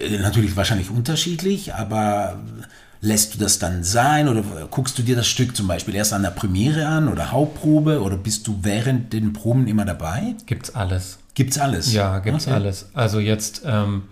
äh, 0.00 0.18
natürlich 0.18 0.56
wahrscheinlich 0.56 0.90
unterschiedlich, 0.90 1.74
aber 1.74 2.38
lässt 3.00 3.34
du 3.34 3.38
das 3.38 3.58
dann 3.58 3.84
sein 3.84 4.28
oder 4.28 4.42
guckst 4.70 4.98
du 4.98 5.02
dir 5.02 5.16
das 5.16 5.26
Stück 5.26 5.56
zum 5.56 5.66
Beispiel 5.66 5.94
erst 5.94 6.12
an 6.12 6.22
der 6.22 6.30
Premiere 6.30 6.86
an 6.86 7.08
oder 7.08 7.32
Hauptprobe 7.32 8.02
oder 8.02 8.16
bist 8.16 8.46
du 8.46 8.58
während 8.62 9.12
den 9.12 9.32
Proben 9.32 9.66
immer 9.66 9.84
dabei? 9.84 10.34
Gibt's 10.46 10.74
alles. 10.74 11.18
Gibt's 11.34 11.58
alles? 11.58 11.92
Ja, 11.92 12.18
gibt's 12.20 12.46
Okay. 12.46 12.54
alles. 12.54 12.86
Also 12.94 13.20
jetzt 13.20 13.62
ähm, 13.64 14.02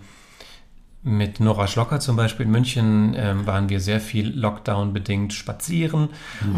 mit 1.05 1.39
Nora 1.39 1.67
Schlocker 1.67 1.99
zum 1.99 2.15
Beispiel 2.15 2.47
in 2.47 2.51
München 2.51 3.15
ähm, 3.15 3.45
waren 3.45 3.69
wir 3.69 3.79
sehr 3.79 4.01
viel 4.01 4.37
Lockdown-bedingt 4.37 5.33
spazieren 5.33 6.09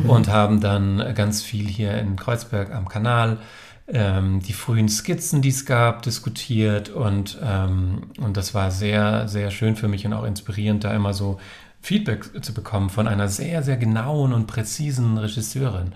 und 0.07 0.29
haben 0.29 0.61
dann 0.61 1.13
ganz 1.13 1.43
viel 1.43 1.67
hier 1.67 1.97
in 1.97 2.15
Kreuzberg 2.15 2.73
am 2.73 2.87
Kanal 2.87 3.39
ähm, 3.87 4.41
die 4.41 4.53
frühen 4.53 4.89
Skizzen, 4.89 5.41
die 5.41 5.49
es 5.49 5.65
gab, 5.65 6.01
diskutiert 6.01 6.89
und, 6.89 7.37
ähm, 7.43 8.11
und 8.19 8.37
das 8.37 8.53
war 8.53 8.71
sehr, 8.71 9.27
sehr 9.27 9.51
schön 9.51 9.75
für 9.75 9.87
mich 9.87 10.05
und 10.05 10.13
auch 10.13 10.25
inspirierend, 10.25 10.83
da 10.83 10.93
immer 10.93 11.13
so 11.13 11.39
Feedback 11.81 12.43
zu 12.43 12.53
bekommen 12.53 12.89
von 12.89 13.07
einer 13.07 13.29
sehr, 13.29 13.63
sehr 13.63 13.77
genauen 13.77 14.33
und 14.33 14.47
präzisen 14.47 15.17
Regisseurin. 15.17 15.93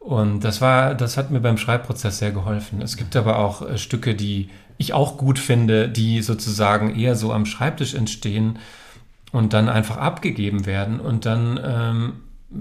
Und 0.00 0.40
das 0.40 0.60
war, 0.60 0.94
das 0.94 1.16
hat 1.16 1.30
mir 1.30 1.40
beim 1.40 1.58
Schreibprozess 1.58 2.18
sehr 2.18 2.32
geholfen. 2.32 2.80
Es 2.80 2.96
gibt 2.96 3.14
aber 3.16 3.38
auch 3.38 3.62
äh, 3.62 3.78
Stücke, 3.78 4.14
die 4.14 4.48
ich 4.78 4.94
auch 4.94 5.18
gut 5.18 5.38
finde, 5.38 5.88
die 5.88 6.22
sozusagen 6.22 6.98
eher 6.98 7.14
so 7.14 7.32
am 7.32 7.44
Schreibtisch 7.44 7.94
entstehen 7.94 8.58
und 9.30 9.52
dann 9.52 9.68
einfach 9.68 9.98
abgegeben 9.98 10.64
werden. 10.64 11.00
Und 11.00 11.26
dann 11.26 11.60
ähm, 11.62 12.12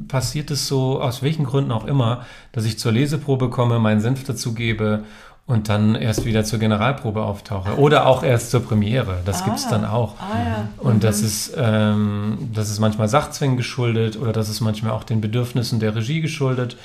passiert 0.09 0.51
es 0.51 0.67
so, 0.67 1.01
aus 1.01 1.23
welchen 1.23 1.45
Gründen 1.45 1.71
auch 1.71 1.85
immer, 1.85 2.25
dass 2.51 2.65
ich 2.65 2.77
zur 2.77 2.91
Leseprobe 2.91 3.49
komme, 3.49 3.79
meinen 3.79 4.01
Senf 4.01 4.25
dazugebe 4.25 5.05
und 5.47 5.69
dann 5.69 5.95
erst 5.95 6.25
wieder 6.25 6.43
zur 6.43 6.59
Generalprobe 6.59 7.23
auftauche. 7.23 7.79
Oder 7.79 8.05
auch 8.05 8.21
erst 8.21 8.51
zur 8.51 8.59
Premiere. 8.59 9.21
Das 9.25 9.41
ah, 9.41 9.45
gibt 9.45 9.57
es 9.57 9.67
dann 9.67 9.83
auch. 9.83 10.13
Ah, 10.19 10.37
ja. 10.37 10.69
Und 10.77 10.95
mhm. 10.95 10.99
das, 10.99 11.21
ist, 11.21 11.53
ähm, 11.57 12.49
das 12.53 12.69
ist 12.69 12.79
manchmal 12.79 13.07
Sachzwängen 13.07 13.57
geschuldet 13.57 14.19
oder 14.19 14.31
das 14.31 14.49
ist 14.49 14.61
manchmal 14.61 14.91
auch 14.91 15.03
den 15.03 15.21
Bedürfnissen 15.21 15.79
der 15.79 15.95
Regie 15.95 16.21
geschuldet. 16.21 16.77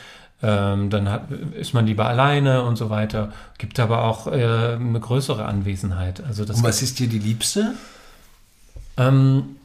Ähm, 0.45 0.91
dann 0.91 1.09
hat, 1.09 1.31
ist 1.59 1.73
man 1.73 1.87
lieber 1.87 2.07
alleine 2.07 2.65
und 2.65 2.77
so 2.77 2.91
weiter. 2.91 3.33
Gibt 3.57 3.81
aber 3.81 4.05
auch 4.05 4.27
äh, 4.27 4.75
eine 4.75 5.01
größere 5.01 5.47
Anwesenheit. 5.47 6.23
Also 6.23 6.45
das 6.45 6.59
und 6.59 6.65
was 6.65 6.83
ist 6.83 6.99
dir 6.99 7.09
die 7.09 7.19
liebste? 7.19 7.73
Ähm, 8.99 9.57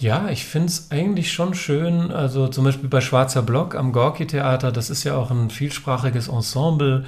ja, 0.00 0.28
ich 0.28 0.44
finde 0.44 0.68
es 0.68 0.90
eigentlich 0.90 1.32
schon 1.32 1.54
schön. 1.54 2.10
Also 2.10 2.48
zum 2.48 2.64
Beispiel 2.64 2.88
bei 2.88 3.00
Schwarzer 3.00 3.42
Block 3.42 3.76
am 3.76 3.92
Gorki-Theater, 3.92 4.72
das 4.72 4.90
ist 4.90 5.04
ja 5.04 5.14
auch 5.14 5.30
ein 5.30 5.50
vielsprachiges 5.50 6.26
Ensemble, 6.26 7.04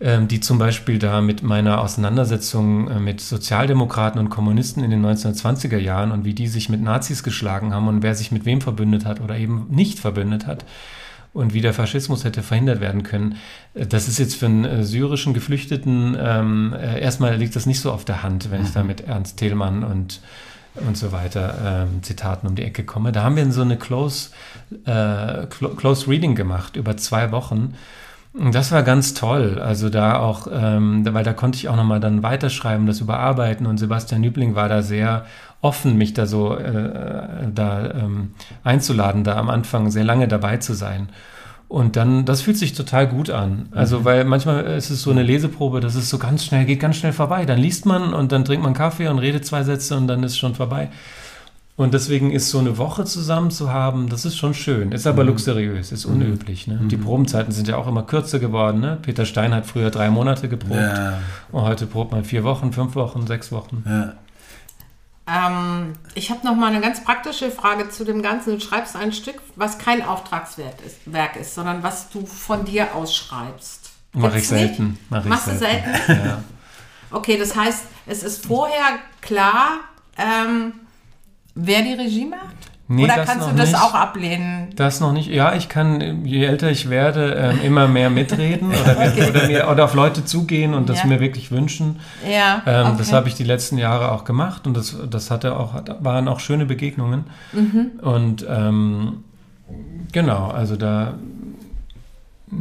ähm, 0.00 0.26
die 0.26 0.40
zum 0.40 0.56
Beispiel 0.56 0.98
da 0.98 1.20
mit 1.20 1.42
meiner 1.42 1.82
Auseinandersetzung 1.82 2.88
äh, 2.88 2.98
mit 2.98 3.20
Sozialdemokraten 3.20 4.18
und 4.18 4.30
Kommunisten 4.30 4.82
in 4.82 4.90
den 4.90 5.04
1920er 5.04 5.78
Jahren 5.78 6.12
und 6.12 6.24
wie 6.24 6.34
die 6.34 6.48
sich 6.48 6.70
mit 6.70 6.80
Nazis 6.80 7.22
geschlagen 7.22 7.74
haben 7.74 7.88
und 7.88 8.02
wer 8.02 8.14
sich 8.14 8.32
mit 8.32 8.46
wem 8.46 8.62
verbündet 8.62 9.04
hat 9.04 9.20
oder 9.20 9.36
eben 9.36 9.66
nicht 9.68 9.98
verbündet 9.98 10.46
hat 10.46 10.64
und 11.34 11.52
wie 11.52 11.60
der 11.60 11.74
Faschismus 11.74 12.24
hätte 12.24 12.42
verhindert 12.42 12.80
werden 12.80 13.02
können. 13.02 13.36
Das 13.74 14.08
ist 14.08 14.18
jetzt 14.18 14.36
für 14.36 14.46
einen 14.46 14.64
äh, 14.64 14.84
syrischen 14.84 15.34
Geflüchteten, 15.34 16.16
ähm, 16.18 16.72
äh, 16.72 17.00
erstmal 17.00 17.36
liegt 17.36 17.54
das 17.56 17.66
nicht 17.66 17.80
so 17.80 17.92
auf 17.92 18.06
der 18.06 18.22
Hand, 18.22 18.50
wenn 18.50 18.62
ich 18.62 18.72
da 18.72 18.80
mhm. 18.80 18.86
mit 18.86 19.02
Ernst 19.02 19.36
Thälmann 19.36 19.84
und 19.84 20.20
und 20.86 20.96
so 20.96 21.12
weiter 21.12 21.86
ähm, 21.86 22.02
Zitaten 22.02 22.48
um 22.48 22.56
die 22.56 22.64
Ecke 22.64 22.84
komme. 22.84 23.12
Da 23.12 23.22
haben 23.22 23.36
wir 23.36 23.50
so 23.52 23.62
eine 23.62 23.76
Close, 23.76 24.30
äh, 24.86 25.46
Close 25.46 26.08
Reading 26.08 26.34
gemacht 26.34 26.74
über 26.74 26.96
zwei 26.96 27.30
Wochen. 27.30 27.74
Das 28.36 28.72
war 28.72 28.82
ganz 28.82 29.14
toll. 29.14 29.60
Also 29.60 29.90
da 29.90 30.18
auch, 30.18 30.48
ähm, 30.52 31.06
weil 31.08 31.22
da 31.22 31.32
konnte 31.32 31.56
ich 31.56 31.68
auch 31.68 31.76
nochmal 31.76 32.00
dann 32.00 32.24
weiterschreiben, 32.24 32.86
das 32.86 33.00
überarbeiten 33.00 33.64
und 33.64 33.78
Sebastian 33.78 34.20
Nübling 34.22 34.56
war 34.56 34.68
da 34.68 34.82
sehr 34.82 35.24
offen, 35.60 35.96
mich 35.96 36.14
da 36.14 36.26
so 36.26 36.56
äh, 36.56 37.48
da 37.54 37.90
ähm, 37.92 38.34
einzuladen, 38.64 39.22
da 39.22 39.36
am 39.36 39.48
Anfang 39.48 39.90
sehr 39.90 40.04
lange 40.04 40.26
dabei 40.26 40.56
zu 40.56 40.74
sein. 40.74 41.08
Und 41.68 41.96
dann, 41.96 42.24
das 42.24 42.42
fühlt 42.42 42.58
sich 42.58 42.72
total 42.74 43.06
gut 43.06 43.30
an. 43.30 43.68
Also, 43.72 44.00
mhm. 44.00 44.04
weil 44.04 44.24
manchmal 44.24 44.64
ist 44.64 44.90
es 44.90 45.02
so 45.02 45.10
eine 45.10 45.22
Leseprobe, 45.22 45.80
das 45.80 45.94
ist 45.94 46.10
so 46.10 46.18
ganz 46.18 46.44
schnell, 46.44 46.64
geht 46.64 46.80
ganz 46.80 46.96
schnell 46.96 47.12
vorbei. 47.12 47.46
Dann 47.46 47.58
liest 47.58 47.86
man 47.86 48.14
und 48.14 48.32
dann 48.32 48.44
trinkt 48.44 48.64
man 48.64 48.74
Kaffee 48.74 49.08
und 49.08 49.18
redet 49.18 49.46
zwei 49.46 49.62
Sätze 49.62 49.96
und 49.96 50.08
dann 50.08 50.22
ist 50.24 50.32
es 50.32 50.38
schon 50.38 50.54
vorbei. 50.54 50.90
Und 51.76 51.92
deswegen 51.92 52.30
ist 52.30 52.50
so 52.50 52.60
eine 52.60 52.78
Woche 52.78 53.04
zusammen 53.04 53.50
zu 53.50 53.72
haben, 53.72 54.08
das 54.08 54.24
ist 54.24 54.36
schon 54.36 54.54
schön. 54.54 54.92
Ist 54.92 55.08
aber 55.08 55.24
mhm. 55.24 55.30
luxuriös, 55.30 55.90
ist 55.90 56.04
unüblich. 56.04 56.68
Ne? 56.68 56.74
Mhm. 56.74 56.88
Die 56.88 56.96
Probenzeiten 56.96 57.52
sind 57.52 57.66
ja 57.66 57.76
auch 57.76 57.88
immer 57.88 58.04
kürzer 58.04 58.38
geworden. 58.38 58.80
Ne? 58.80 58.98
Peter 59.02 59.26
Stein 59.26 59.52
hat 59.52 59.66
früher 59.66 59.90
drei 59.90 60.08
Monate 60.08 60.48
geprobt. 60.48 60.80
Ja. 60.80 61.18
Und 61.50 61.62
heute 61.62 61.86
probt 61.86 62.12
man 62.12 62.24
vier 62.24 62.44
Wochen, 62.44 62.72
fünf 62.72 62.94
Wochen, 62.94 63.26
sechs 63.26 63.50
Wochen. 63.50 63.82
Ja. 63.86 64.14
Ähm, 65.26 65.94
ich 66.14 66.30
habe 66.30 66.46
noch 66.46 66.54
mal 66.54 66.68
eine 66.68 66.80
ganz 66.80 67.02
praktische 67.02 67.50
Frage 67.50 67.88
zu 67.88 68.04
dem 68.04 68.22
Ganzen. 68.22 68.54
Du 68.54 68.60
schreibst 68.60 68.94
ein 68.94 69.12
Stück, 69.12 69.40
was 69.56 69.78
kein 69.78 70.02
Auftragswerk 70.02 70.76
ist, 70.86 70.98
Werk 71.06 71.34
ist 71.34 71.54
sondern 71.56 71.82
was 71.82 72.08
du 72.10 72.24
von 72.24 72.64
dir 72.64 72.94
ausschreibst. 72.94 73.90
Mache 74.12 74.38
ich 74.38 74.46
selten. 74.46 74.98
Mach 75.08 75.24
Machst 75.24 75.48
ich 75.48 75.58
selten. 75.58 75.90
du 75.90 76.06
selten? 76.06 76.26
ja. 76.26 76.44
Okay, 77.10 77.36
das 77.36 77.56
heißt, 77.56 77.84
es 78.06 78.22
ist 78.22 78.46
vorher 78.46 78.98
klar, 79.20 79.80
ähm, 80.16 80.74
wer 81.54 81.82
die 81.82 81.94
Regie 81.94 82.26
macht? 82.26 82.54
Nee, 82.86 83.04
Oder 83.04 83.24
kannst 83.24 83.48
du 83.48 83.54
das 83.54 83.70
nicht. 83.70 83.80
auch 83.80 83.94
ablehnen? 83.94 84.68
Das 84.76 85.00
noch 85.00 85.12
nicht. 85.12 85.30
Ja, 85.30 85.54
ich 85.54 85.70
kann, 85.70 86.26
je 86.26 86.44
älter 86.44 86.70
ich 86.70 86.90
werde, 86.90 87.32
ähm, 87.32 87.60
immer 87.64 87.88
mehr 87.88 88.10
mitreden 88.10 88.68
oder, 88.68 88.98
okay. 88.98 89.30
oder, 89.30 89.46
mir, 89.46 89.68
oder, 89.70 89.84
auf 89.84 89.94
Leute 89.94 90.26
zugehen 90.26 90.74
und 90.74 90.90
das 90.90 90.98
ja. 90.98 91.06
mir 91.06 91.18
wirklich 91.18 91.50
wünschen. 91.50 92.00
Ja, 92.30 92.62
ähm, 92.66 92.88
okay. 92.88 92.96
Das 92.98 93.12
habe 93.14 93.28
ich 93.28 93.34
die 93.34 93.44
letzten 93.44 93.78
Jahre 93.78 94.12
auch 94.12 94.24
gemacht 94.24 94.66
und 94.66 94.76
das, 94.76 94.94
das 95.08 95.30
hatte 95.30 95.56
auch, 95.56 95.74
waren 96.00 96.28
auch 96.28 96.40
schöne 96.40 96.66
Begegnungen. 96.66 97.24
Mhm. 97.52 97.92
Und 98.02 98.44
ähm, 98.46 99.24
genau, 100.12 100.50
also 100.50 100.76
da 100.76 101.14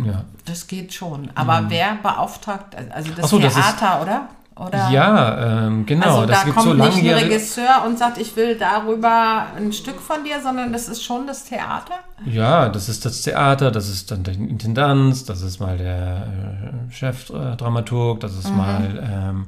ja. 0.06 0.24
Das 0.46 0.68
geht 0.68 0.94
schon. 0.94 1.30
Aber 1.36 1.62
mhm. 1.62 1.70
wer 1.70 1.96
beauftragt, 2.02 2.76
also 2.92 3.12
das 3.12 3.30
so, 3.30 3.40
Theater, 3.40 3.56
das 3.56 3.74
ist, 3.74 4.02
oder? 4.02 4.30
Oder? 4.56 4.90
Ja, 4.92 5.66
ähm, 5.66 5.86
genau. 5.86 6.20
Also 6.20 6.26
da 6.28 6.44
gibt 6.44 6.56
kommt 6.56 6.68
so 6.68 6.74
nicht 6.74 6.98
ein 6.98 7.24
Regisseur 7.24 7.84
und 7.88 7.98
sagt, 7.98 8.20
ich 8.20 8.36
will 8.36 8.56
darüber 8.56 9.48
ein 9.58 9.74
Stück 9.74 10.00
von 10.00 10.24
dir, 10.24 10.42
sondern 10.42 10.72
das 10.72 10.88
ist 10.90 11.04
schon 11.04 11.26
das 11.26 11.46
Theater? 11.46 11.96
Ja, 12.26 12.70
das 12.70 12.88
ist 12.88 13.04
das 13.06 13.24
Theater, 13.24 13.72
das 13.72 13.90
ist 13.90 14.12
dann 14.12 14.24
der 14.24 14.36
Intendanz, 14.36 15.26
das 15.26 15.42
ist 15.42 15.60
mal 15.60 15.78
der 15.78 16.28
äh, 16.28 16.92
Chefdramaturg, 16.94 18.20
das 18.20 18.36
ist 18.36 18.52
mhm. 18.52 18.58
mal 18.58 19.10
ähm, 19.12 19.46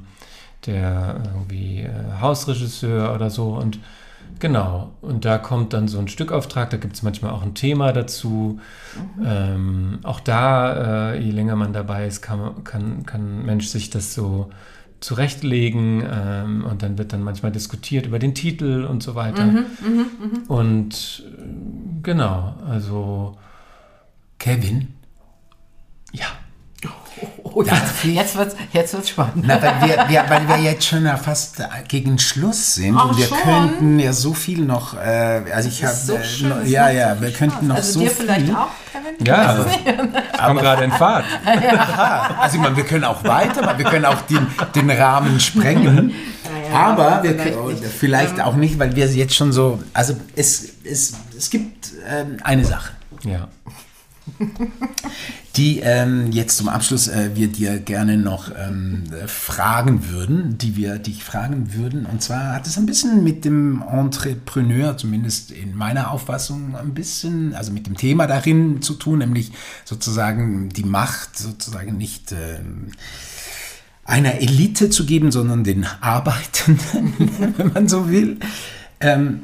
der 0.66 1.20
irgendwie 1.32 1.82
äh, 1.82 2.20
Hausregisseur 2.20 3.14
oder 3.14 3.30
so 3.30 3.50
und 3.50 3.78
Genau, 4.38 4.92
und 5.00 5.24
da 5.24 5.38
kommt 5.38 5.72
dann 5.72 5.88
so 5.88 5.98
ein 5.98 6.08
Stückauftrag, 6.08 6.68
da 6.68 6.76
gibt 6.76 6.94
es 6.94 7.02
manchmal 7.02 7.30
auch 7.30 7.42
ein 7.42 7.54
Thema 7.54 7.92
dazu. 7.92 8.60
Mhm. 9.16 9.26
Ähm, 9.26 9.98
auch 10.02 10.20
da, 10.20 11.12
äh, 11.12 11.20
je 11.20 11.30
länger 11.30 11.56
man 11.56 11.72
dabei 11.72 12.06
ist, 12.06 12.20
kann, 12.20 12.62
kann, 12.62 13.06
kann 13.06 13.40
ein 13.40 13.46
Mensch 13.46 13.68
sich 13.68 13.88
das 13.88 14.12
so 14.12 14.50
zurechtlegen 15.06 16.02
ähm, 16.04 16.64
und 16.64 16.82
dann 16.82 16.98
wird 16.98 17.12
dann 17.12 17.22
manchmal 17.22 17.52
diskutiert 17.52 18.06
über 18.06 18.18
den 18.18 18.34
Titel 18.34 18.84
und 18.84 19.04
so 19.04 19.14
weiter. 19.14 19.44
Mhm, 19.44 19.66
mh, 19.80 19.88
mh. 20.02 20.48
Und 20.48 21.22
äh, 21.24 22.02
genau, 22.02 22.56
also 22.68 23.38
Kevin. 24.40 24.88
Ja. 26.12 26.26
Oh, 27.42 27.62
jetzt, 27.62 28.04
jetzt 28.04 28.36
wird 28.36 28.48
es 28.48 28.56
jetzt 28.72 28.92
wird's 28.92 29.08
spannend. 29.08 29.44
Na, 29.46 29.60
weil, 29.62 29.88
wir, 29.88 30.08
wir, 30.08 30.24
weil 30.28 30.48
wir 30.48 30.56
jetzt 30.58 30.84
schon 30.86 31.06
fast 31.16 31.56
gegen 31.88 32.18
Schluss 32.18 32.74
sind 32.74 32.96
Ach, 32.98 33.08
und 33.08 33.16
wir 33.16 33.26
schon? 33.26 33.38
könnten 33.38 33.98
ja 33.98 34.12
so 34.12 34.34
viel 34.34 34.60
noch. 34.60 34.94
Äh, 34.94 35.42
also 35.52 35.68
ich 35.68 35.82
habe. 35.82 35.94
So 35.94 36.16
äh, 36.16 36.68
ja, 36.68 36.90
ja, 36.90 37.18
wir 37.18 37.32
könnten 37.32 37.68
noch 37.68 37.76
also 37.76 37.92
so 37.92 38.00
dir 38.00 38.10
viel. 38.10 38.26
vielleicht 38.26 38.54
auch, 38.54 38.68
Kevin? 38.92 39.26
Ja, 39.26 39.64
ich 39.66 40.38
komme 40.38 40.60
gerade 40.60 40.84
in 40.84 40.92
Fahrt. 40.92 41.24
ja. 41.46 42.36
Also 42.40 42.56
ich 42.56 42.62
meine, 42.62 42.76
wir 42.76 42.84
können 42.84 43.04
auch 43.04 43.24
weiter, 43.24 43.78
wir 43.78 43.84
können 43.86 44.04
auch 44.04 44.20
den, 44.22 44.46
den 44.74 44.90
Rahmen 44.90 45.40
sprengen. 45.40 46.12
Ja, 46.70 46.76
aber 46.78 47.22
wir 47.22 47.30
vielleicht, 47.30 47.54
können, 47.54 47.68
nicht. 47.68 47.84
vielleicht 47.84 48.40
auch 48.40 48.56
nicht, 48.56 48.78
weil 48.78 48.94
wir 48.94 49.06
jetzt 49.06 49.34
schon 49.34 49.52
so. 49.52 49.78
Also 49.94 50.14
es, 50.34 50.74
es, 50.84 51.14
es 51.36 51.48
gibt 51.48 51.92
ähm, 52.06 52.36
eine 52.42 52.64
Sache. 52.66 52.92
Ja 53.24 53.48
die 55.56 55.80
ähm, 55.80 56.32
jetzt 56.32 56.58
zum 56.58 56.68
Abschluss 56.68 57.08
äh, 57.08 57.30
wir 57.34 57.48
dir 57.48 57.78
gerne 57.78 58.16
noch 58.16 58.50
ähm, 58.56 59.04
fragen 59.26 60.08
würden, 60.10 60.58
die 60.58 60.76
wir 60.76 60.98
dich 60.98 61.24
fragen 61.24 61.74
würden. 61.74 62.06
Und 62.06 62.22
zwar 62.22 62.54
hat 62.54 62.66
es 62.66 62.76
ein 62.76 62.86
bisschen 62.86 63.24
mit 63.24 63.44
dem 63.44 63.82
Entrepreneur, 63.82 64.96
zumindest 64.96 65.50
in 65.50 65.74
meiner 65.74 66.10
Auffassung, 66.10 66.76
ein 66.76 66.94
bisschen, 66.94 67.54
also 67.54 67.72
mit 67.72 67.86
dem 67.86 67.96
Thema 67.96 68.26
darin 68.26 68.82
zu 68.82 68.94
tun, 68.94 69.20
nämlich 69.20 69.52
sozusagen 69.84 70.68
die 70.70 70.84
Macht 70.84 71.38
sozusagen 71.38 71.96
nicht 71.96 72.32
äh, 72.32 72.60
einer 74.04 74.40
Elite 74.40 74.90
zu 74.90 75.06
geben, 75.06 75.32
sondern 75.32 75.64
den 75.64 75.86
Arbeitenden, 76.00 77.14
wenn 77.56 77.72
man 77.72 77.88
so 77.88 78.10
will. 78.10 78.38
Ähm, 79.00 79.42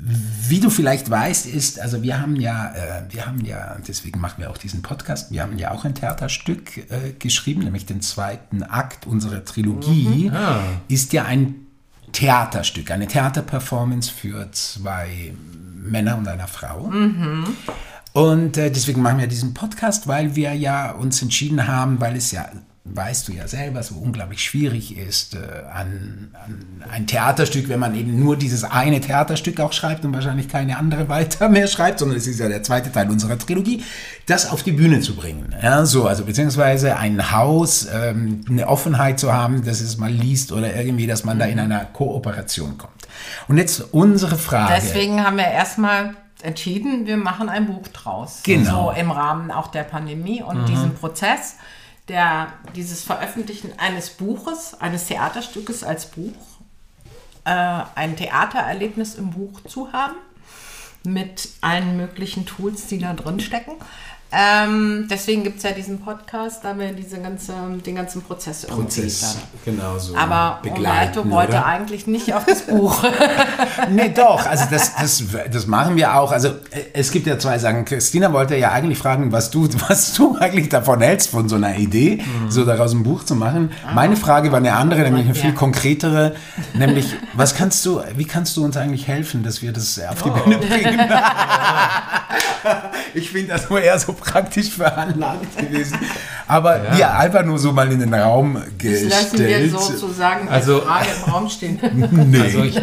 wie 0.00 0.60
du 0.60 0.70
vielleicht 0.70 1.10
weißt, 1.10 1.46
ist, 1.46 1.80
also 1.80 2.02
wir 2.02 2.20
haben 2.20 2.36
ja, 2.36 2.72
äh, 2.74 3.02
wir 3.10 3.26
haben 3.26 3.44
ja, 3.44 3.76
deswegen 3.86 4.20
machen 4.20 4.36
wir 4.38 4.50
auch 4.50 4.58
diesen 4.58 4.82
Podcast, 4.82 5.30
wir 5.32 5.42
haben 5.42 5.58
ja 5.58 5.72
auch 5.72 5.84
ein 5.84 5.94
Theaterstück 5.94 6.78
äh, 6.90 7.12
geschrieben, 7.18 7.62
nämlich 7.62 7.86
den 7.86 8.00
zweiten 8.00 8.62
Akt 8.62 9.06
unserer 9.06 9.44
Trilogie, 9.44 10.28
mhm. 10.30 10.36
ah. 10.36 10.60
ist 10.88 11.12
ja 11.12 11.24
ein 11.24 11.66
Theaterstück, 12.12 12.90
eine 12.90 13.06
Theaterperformance 13.06 14.10
für 14.10 14.50
zwei 14.52 15.34
Männer 15.74 16.16
und 16.16 16.28
einer 16.28 16.48
Frau. 16.48 16.86
Mhm. 16.86 17.44
Und 18.12 18.56
äh, 18.56 18.70
deswegen 18.70 19.02
machen 19.02 19.18
wir 19.18 19.26
diesen 19.26 19.54
Podcast, 19.54 20.06
weil 20.06 20.34
wir 20.36 20.54
ja 20.54 20.92
uns 20.92 21.20
entschieden 21.22 21.66
haben, 21.66 22.00
weil 22.00 22.16
es 22.16 22.30
ja 22.30 22.48
weißt 22.94 23.28
du 23.28 23.32
ja 23.32 23.48
selber, 23.48 23.82
so 23.82 23.94
unglaublich 23.96 24.42
schwierig 24.42 24.96
ist 24.96 25.34
äh, 25.34 25.38
an, 25.72 26.34
an 26.34 26.84
ein 26.90 27.06
Theaterstück, 27.06 27.68
wenn 27.68 27.80
man 27.80 27.94
eben 27.94 28.18
nur 28.18 28.36
dieses 28.36 28.64
eine 28.64 29.00
Theaterstück 29.00 29.60
auch 29.60 29.72
schreibt 29.72 30.04
und 30.04 30.12
wahrscheinlich 30.12 30.48
keine 30.48 30.78
andere 30.78 31.08
weiter 31.08 31.48
mehr 31.48 31.66
schreibt, 31.66 31.98
sondern 31.98 32.16
es 32.16 32.26
ist 32.26 32.40
ja 32.40 32.48
der 32.48 32.62
zweite 32.62 32.90
Teil 32.92 33.10
unserer 33.10 33.38
Trilogie, 33.38 33.84
das 34.26 34.50
auf 34.50 34.62
die 34.62 34.72
Bühne 34.72 35.00
zu 35.00 35.14
bringen. 35.14 35.54
Ja, 35.62 35.84
so, 35.86 36.06
also 36.06 36.24
beziehungsweise 36.24 36.96
ein 36.96 37.32
Haus, 37.32 37.86
ähm, 37.92 38.42
eine 38.48 38.66
Offenheit 38.66 39.18
zu 39.20 39.32
haben, 39.32 39.64
dass 39.64 39.80
es 39.80 39.96
mal 39.96 40.10
liest 40.10 40.52
oder 40.52 40.74
irgendwie, 40.74 41.06
dass 41.06 41.24
man 41.24 41.38
da 41.38 41.46
in 41.46 41.58
einer 41.58 41.84
Kooperation 41.84 42.78
kommt. 42.78 43.06
Und 43.48 43.58
jetzt 43.58 43.92
unsere 43.92 44.36
Frage. 44.36 44.74
Deswegen 44.76 45.24
haben 45.24 45.36
wir 45.36 45.46
erstmal 45.46 46.14
entschieden, 46.42 47.06
wir 47.06 47.16
machen 47.16 47.48
ein 47.48 47.66
Buch 47.66 47.88
draus. 47.88 48.40
Genau. 48.44 48.92
So 48.92 49.00
im 49.00 49.10
Rahmen 49.10 49.50
auch 49.50 49.68
der 49.68 49.82
Pandemie 49.82 50.42
und 50.42 50.68
diesem 50.68 50.94
Prozess, 50.94 51.56
der 52.08 52.52
dieses 52.74 53.02
Veröffentlichen 53.02 53.78
eines 53.78 54.10
Buches, 54.10 54.74
eines 54.80 55.06
Theaterstückes 55.06 55.84
als 55.84 56.06
Buch, 56.06 56.34
äh, 57.44 57.82
ein 57.94 58.16
Theatererlebnis 58.16 59.14
im 59.14 59.30
Buch 59.30 59.60
zu 59.62 59.92
haben, 59.92 60.16
mit 61.04 61.48
allen 61.60 61.96
möglichen 61.96 62.46
Tools, 62.46 62.86
die 62.86 62.98
da 62.98 63.14
drin 63.14 63.40
stecken. 63.40 63.72
Ähm, 64.30 65.08
deswegen 65.10 65.42
gibt 65.42 65.56
es 65.56 65.62
ja 65.62 65.70
diesen 65.70 66.00
Podcast, 66.00 66.62
da 66.62 66.78
wir 66.78 66.92
diese 66.92 67.18
ganze, 67.18 67.54
den 67.86 67.94
ganzen 67.94 68.20
Prozess 68.20 68.64
irgendwie 68.64 68.82
Prozess, 68.82 69.38
genau 69.64 69.98
so 69.98 70.12
dann. 70.12 70.30
Aber 70.30 70.60
Umberto 70.68 71.30
wollte 71.30 71.52
oder? 71.52 71.64
eigentlich 71.64 72.06
nicht 72.06 72.34
auf 72.34 72.44
das 72.44 72.62
Buch. 72.62 73.04
Nee, 73.90 74.12
doch, 74.14 74.44
also 74.44 74.64
das, 74.70 74.94
das, 74.96 75.22
das 75.50 75.66
machen 75.66 75.96
wir 75.96 76.14
auch. 76.14 76.32
Also 76.32 76.48
äh, 76.48 76.82
es 76.92 77.10
gibt 77.10 77.26
ja 77.26 77.38
zwei 77.38 77.58
Sachen. 77.58 77.84
Christina 77.84 78.32
wollte 78.32 78.56
ja 78.56 78.72
eigentlich 78.72 78.98
fragen, 78.98 79.32
was 79.32 79.50
du, 79.50 79.68
was 79.88 80.14
du 80.14 80.36
eigentlich 80.36 80.68
davon 80.68 81.00
hältst, 81.00 81.30
von 81.30 81.48
so 81.48 81.56
einer 81.56 81.76
Idee, 81.76 82.22
so 82.48 82.64
daraus 82.64 82.92
ein 82.92 83.02
Buch 83.02 83.24
zu 83.24 83.34
machen. 83.34 83.70
Meine 83.94 84.16
Frage 84.16 84.50
war 84.50 84.58
eine 84.58 84.74
andere, 84.74 85.02
nämlich 85.02 85.26
eine 85.26 85.34
viel 85.34 85.54
konkretere, 85.54 86.34
nämlich, 86.74 87.14
was 87.34 87.54
kannst 87.54 87.84
du, 87.86 88.02
wie 88.16 88.26
kannst 88.26 88.56
du 88.56 88.64
uns 88.64 88.76
eigentlich 88.76 89.06
helfen, 89.06 89.42
dass 89.42 89.62
wir 89.62 89.72
das 89.72 90.00
auf 90.00 90.22
die 90.22 90.30
Bühne 90.30 90.58
bringen? 90.58 91.00
ich 93.14 93.30
finde 93.30 93.52
das 93.52 93.70
nur 93.70 93.80
eher 93.80 93.98
so 93.98 94.12
praktisch 94.20 94.70
veranlagt 94.70 95.56
gewesen. 95.56 95.98
Aber 96.46 96.82
Ja. 96.84 96.96
wir 96.96 97.14
einfach 97.18 97.44
nur 97.44 97.58
so 97.58 97.72
mal 97.72 97.90
in 97.92 98.00
den 98.00 98.14
Raum 98.14 98.54
Das 98.54 99.02
lassen 99.04 99.38
wir 99.38 99.58
gestellt. 99.58 99.70
sozusagen 99.72 100.48
Also- 100.48 100.82
als 100.82 100.84
Frage 100.84 101.06
im 101.26 101.32
Raum 101.32 101.48
stehen. 101.48 101.78
Nee. 102.30 102.40
Also 102.40 102.62
ich, 102.62 102.80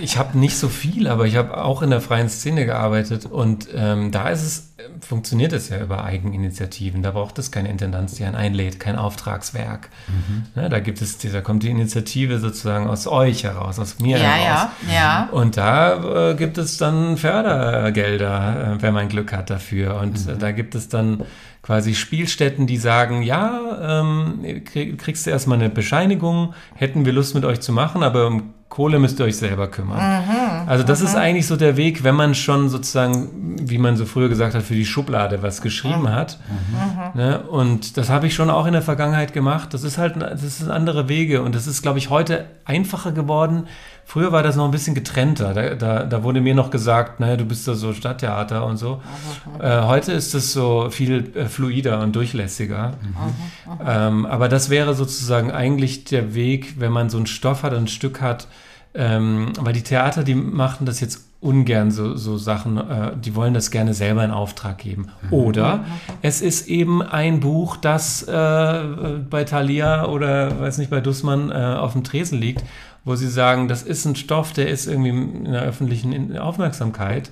ich 0.00 0.18
habe 0.18 0.38
nicht 0.38 0.56
so 0.56 0.68
viel, 0.68 1.06
aber 1.08 1.26
ich 1.26 1.36
habe 1.36 1.56
auch 1.62 1.82
in 1.82 1.90
der 1.90 2.00
freien 2.00 2.28
Szene 2.28 2.66
gearbeitet 2.66 3.26
und 3.26 3.68
ähm, 3.74 4.10
da 4.10 4.28
ist 4.28 4.42
es, 4.42 4.69
funktioniert 5.00 5.52
es 5.52 5.68
ja 5.68 5.78
über 5.80 6.04
Eigeninitiativen. 6.04 7.02
Da 7.02 7.10
braucht 7.12 7.38
es 7.38 7.50
keine 7.50 7.68
Intendanz, 7.68 8.14
die 8.14 8.24
einen 8.24 8.34
einlädt, 8.36 8.80
kein 8.80 8.96
Auftragswerk. 8.96 9.88
Ne, 10.54 10.68
da 10.68 10.80
gibt 10.80 11.00
es, 11.02 11.18
da 11.18 11.40
kommt 11.40 11.62
die 11.62 11.70
Initiative 11.70 12.38
sozusagen 12.38 12.86
aus 12.88 13.06
euch 13.06 13.44
heraus, 13.44 13.78
aus 13.78 13.98
mir 13.98 14.18
Ja, 14.18 14.28
heraus. 14.30 14.68
ja, 14.88 14.94
ja. 14.94 15.28
Und 15.32 15.56
da 15.56 16.30
äh, 16.30 16.34
gibt 16.34 16.58
es 16.58 16.76
dann 16.78 17.16
Fördergelder, 17.16 18.74
äh, 18.78 18.82
wenn 18.82 18.94
man 18.94 19.08
Glück 19.08 19.32
hat 19.32 19.50
dafür. 19.50 19.96
Und 20.00 20.28
äh, 20.28 20.36
da 20.36 20.52
gibt 20.52 20.74
es 20.74 20.88
dann 20.88 21.22
quasi 21.62 21.94
Spielstätten, 21.94 22.66
die 22.66 22.78
sagen, 22.78 23.22
ja, 23.22 24.00
ähm, 24.00 24.62
krieg, 24.64 24.98
kriegst 24.98 25.26
du 25.26 25.30
erstmal 25.30 25.58
eine 25.58 25.68
Bescheinigung, 25.70 26.54
hätten 26.74 27.04
wir 27.04 27.12
Lust 27.12 27.34
mit 27.34 27.44
euch 27.44 27.60
zu 27.60 27.72
machen, 27.72 28.02
aber 28.02 28.26
um 28.26 28.54
Kohle 28.70 29.00
müsst 29.00 29.18
ihr 29.18 29.26
euch 29.26 29.36
selber 29.36 29.66
kümmern. 29.66 29.98
also 30.66 30.84
das 30.84 31.00
ist 31.00 31.16
eigentlich 31.16 31.48
so 31.48 31.56
der 31.56 31.76
Weg, 31.76 32.04
wenn 32.04 32.14
man 32.14 32.36
schon 32.36 32.68
sozusagen, 32.68 33.56
wie 33.60 33.78
man 33.78 33.96
so 33.96 34.06
früher 34.06 34.28
gesagt 34.28 34.54
hat, 34.54 34.62
für 34.62 34.74
die 34.74 34.86
Schublade 34.86 35.42
was 35.42 35.60
geschrieben 35.60 36.08
hat. 36.08 36.38
Ne? 37.14 37.40
Und 37.42 37.96
das 37.96 38.08
habe 38.08 38.28
ich 38.28 38.34
schon 38.34 38.48
auch 38.48 38.66
in 38.66 38.72
der 38.72 38.82
Vergangenheit 38.82 39.32
gemacht. 39.32 39.74
Das 39.74 39.82
ist 39.82 39.98
halt, 39.98 40.22
das 40.22 40.58
sind 40.58 40.70
andere 40.70 41.08
Wege 41.08 41.42
und 41.42 41.56
das 41.56 41.66
ist, 41.66 41.82
glaube 41.82 41.98
ich, 41.98 42.10
heute 42.10 42.46
einfacher 42.64 43.10
geworden. 43.10 43.66
Früher 44.04 44.32
war 44.32 44.42
das 44.42 44.56
noch 44.56 44.64
ein 44.64 44.70
bisschen 44.72 44.94
getrennter. 44.94 45.54
Da, 45.54 45.74
da, 45.74 46.04
da 46.04 46.22
wurde 46.22 46.40
mir 46.40 46.54
noch 46.54 46.70
gesagt, 46.70 47.20
naja, 47.20 47.36
du 47.36 47.44
bist 47.44 47.66
da 47.68 47.74
so 47.74 47.92
Stadttheater 47.92 48.64
und 48.66 48.76
so. 48.76 49.00
Äh, 49.60 49.82
heute 49.82 50.12
ist 50.12 50.34
es 50.34 50.52
so 50.52 50.90
viel 50.90 51.32
äh, 51.36 51.46
fluider 51.46 52.00
und 52.00 52.16
durchlässiger. 52.16 52.94
Ähm, 53.84 54.26
aber 54.26 54.48
das 54.48 54.70
wäre 54.70 54.94
sozusagen 54.94 55.52
eigentlich 55.52 56.04
der 56.04 56.34
Weg, 56.34 56.80
wenn 56.80 56.92
man 56.92 57.08
so 57.10 57.18
einen 57.18 57.26
Stoff 57.26 57.62
hat, 57.62 57.72
ein 57.72 57.86
Stück 57.88 58.20
hat, 58.20 58.48
ähm, 58.94 59.52
weil 59.60 59.72
die 59.72 59.82
Theater, 59.82 60.24
die 60.24 60.34
machen 60.34 60.86
das 60.86 61.00
jetzt 61.00 61.24
ungern 61.40 61.90
so, 61.90 62.16
so 62.16 62.36
Sachen, 62.36 62.76
äh, 62.76 63.12
die 63.16 63.34
wollen 63.34 63.54
das 63.54 63.70
gerne 63.70 63.94
selber 63.94 64.24
in 64.24 64.30
Auftrag 64.30 64.78
geben. 64.78 65.08
Oder 65.30 65.84
es 66.22 66.42
ist 66.42 66.68
eben 66.68 67.02
ein 67.02 67.40
Buch, 67.40 67.76
das 67.76 68.22
äh, 68.24 68.82
bei 69.30 69.44
Thalia 69.44 70.06
oder 70.06 70.60
weiß 70.60 70.78
nicht, 70.78 70.90
bei 70.90 71.00
Dussmann 71.00 71.50
äh, 71.50 71.54
auf 71.54 71.92
dem 71.92 72.04
Tresen 72.04 72.38
liegt, 72.38 72.64
wo 73.04 73.14
sie 73.14 73.28
sagen, 73.28 73.68
das 73.68 73.82
ist 73.82 74.04
ein 74.04 74.16
Stoff, 74.16 74.52
der 74.52 74.68
ist 74.68 74.86
irgendwie 74.86 75.10
in 75.10 75.52
der 75.52 75.62
öffentlichen 75.62 76.36
Aufmerksamkeit. 76.36 77.30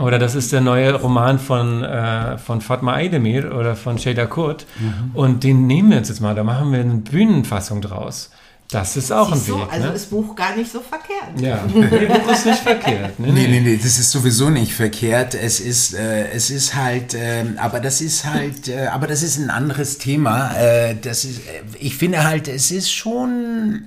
Oder 0.00 0.18
das 0.18 0.34
ist 0.34 0.52
der 0.52 0.62
neue 0.62 0.94
Roman 0.94 1.38
von, 1.38 1.84
äh, 1.84 2.38
von 2.38 2.60
Fatma 2.60 2.94
Aydemir 2.94 3.54
oder 3.54 3.76
von 3.76 3.98
Sheda 3.98 4.26
Kurt. 4.26 4.66
Und 5.14 5.44
den 5.44 5.66
nehmen 5.66 5.90
wir 5.90 5.98
uns 5.98 6.08
jetzt 6.08 6.20
mal, 6.20 6.34
da 6.34 6.42
machen 6.42 6.72
wir 6.72 6.80
eine 6.80 6.96
Bühnenfassung 6.96 7.82
draus. 7.82 8.30
Das 8.70 8.96
ist 8.96 9.12
auch 9.12 9.32
Siehst 9.32 9.48
ein 9.48 9.54
du, 9.54 9.60
Weg. 9.60 9.72
also 9.72 9.86
ne? 9.88 9.92
ist 9.94 10.10
Buch 10.10 10.34
gar 10.34 10.56
nicht 10.56 10.72
so 10.72 10.80
verkehrt. 10.80 11.40
Ja, 11.40 11.64
nee, 11.72 12.06
das 12.08 12.38
ist 12.38 12.46
nicht 12.46 12.58
verkehrt. 12.62 13.18
Nee, 13.18 13.30
Nee, 13.30 13.46
nee, 13.46 13.60
nee, 13.60 13.76
das 13.76 13.98
ist 13.98 14.10
sowieso 14.10 14.50
nicht 14.50 14.72
verkehrt. 14.74 15.34
Es 15.34 15.60
ist, 15.60 15.94
äh, 15.94 16.28
es 16.30 16.50
ist 16.50 16.74
halt, 16.74 17.14
ähm, 17.16 17.58
aber 17.60 17.78
das 17.78 18.00
ist 18.00 18.24
halt, 18.24 18.66
äh, 18.68 18.86
aber 18.88 19.06
das 19.06 19.22
ist 19.22 19.38
ein 19.38 19.50
anderes 19.50 19.98
Thema. 19.98 20.52
Äh, 20.58 20.96
das 21.00 21.24
ist, 21.24 21.38
äh, 21.38 21.62
ich 21.78 21.96
finde 21.96 22.24
halt, 22.24 22.48
es 22.48 22.72
ist 22.72 22.90
schon, 22.92 23.84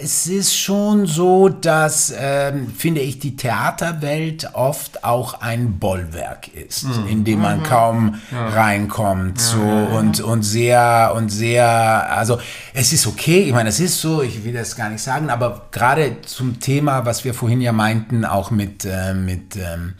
es 0.00 0.26
ist 0.26 0.56
schon 0.56 1.06
so, 1.06 1.48
dass, 1.48 2.12
ähm, 2.16 2.72
finde 2.76 3.00
ich, 3.00 3.18
die 3.18 3.36
Theaterwelt 3.36 4.50
oft 4.54 5.04
auch 5.04 5.40
ein 5.40 5.78
Bollwerk 5.78 6.48
ist, 6.48 6.86
in 7.08 7.24
dem 7.24 7.40
man 7.40 7.62
kaum 7.62 8.16
reinkommt, 8.32 9.40
so 9.40 9.60
und 9.60 10.20
und 10.20 10.42
sehr 10.42 11.12
und 11.16 11.28
sehr, 11.28 11.66
also 12.10 12.38
es 12.72 12.92
ist 12.92 13.06
okay, 13.06 13.42
ich 13.42 13.52
meine, 13.52 13.68
es 13.68 13.80
ist 13.80 14.00
so, 14.00 14.22
ich 14.22 14.44
will 14.44 14.52
das 14.52 14.76
gar 14.76 14.90
nicht 14.90 15.02
sagen, 15.02 15.30
aber 15.30 15.68
gerade 15.70 16.20
zum 16.22 16.60
Thema, 16.60 17.04
was 17.04 17.24
wir 17.24 17.34
vorhin 17.34 17.60
ja 17.60 17.72
meinten, 17.72 18.24
auch 18.24 18.50
mit 18.50 18.84
äh, 18.84 19.14
mit 19.14 19.56
ähm, 19.56 19.94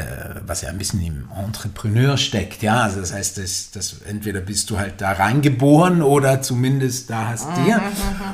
äh, 0.00 0.04
was 0.46 0.62
ja 0.62 0.70
ein 0.70 0.78
bisschen 0.78 1.02
im 1.02 1.28
Entrepreneur 1.44 2.16
steckt, 2.16 2.62
ja, 2.62 2.82
also 2.82 3.00
das 3.00 3.12
heißt, 3.12 3.38
das, 3.38 3.70
das 3.72 3.96
entweder 4.08 4.40
bist 4.40 4.70
du 4.70 4.78
halt 4.78 5.00
da 5.00 5.12
reingeboren 5.12 6.02
oder 6.02 6.42
zumindest 6.42 7.10
da 7.10 7.28
hast 7.28 7.48
dir. 7.56 7.80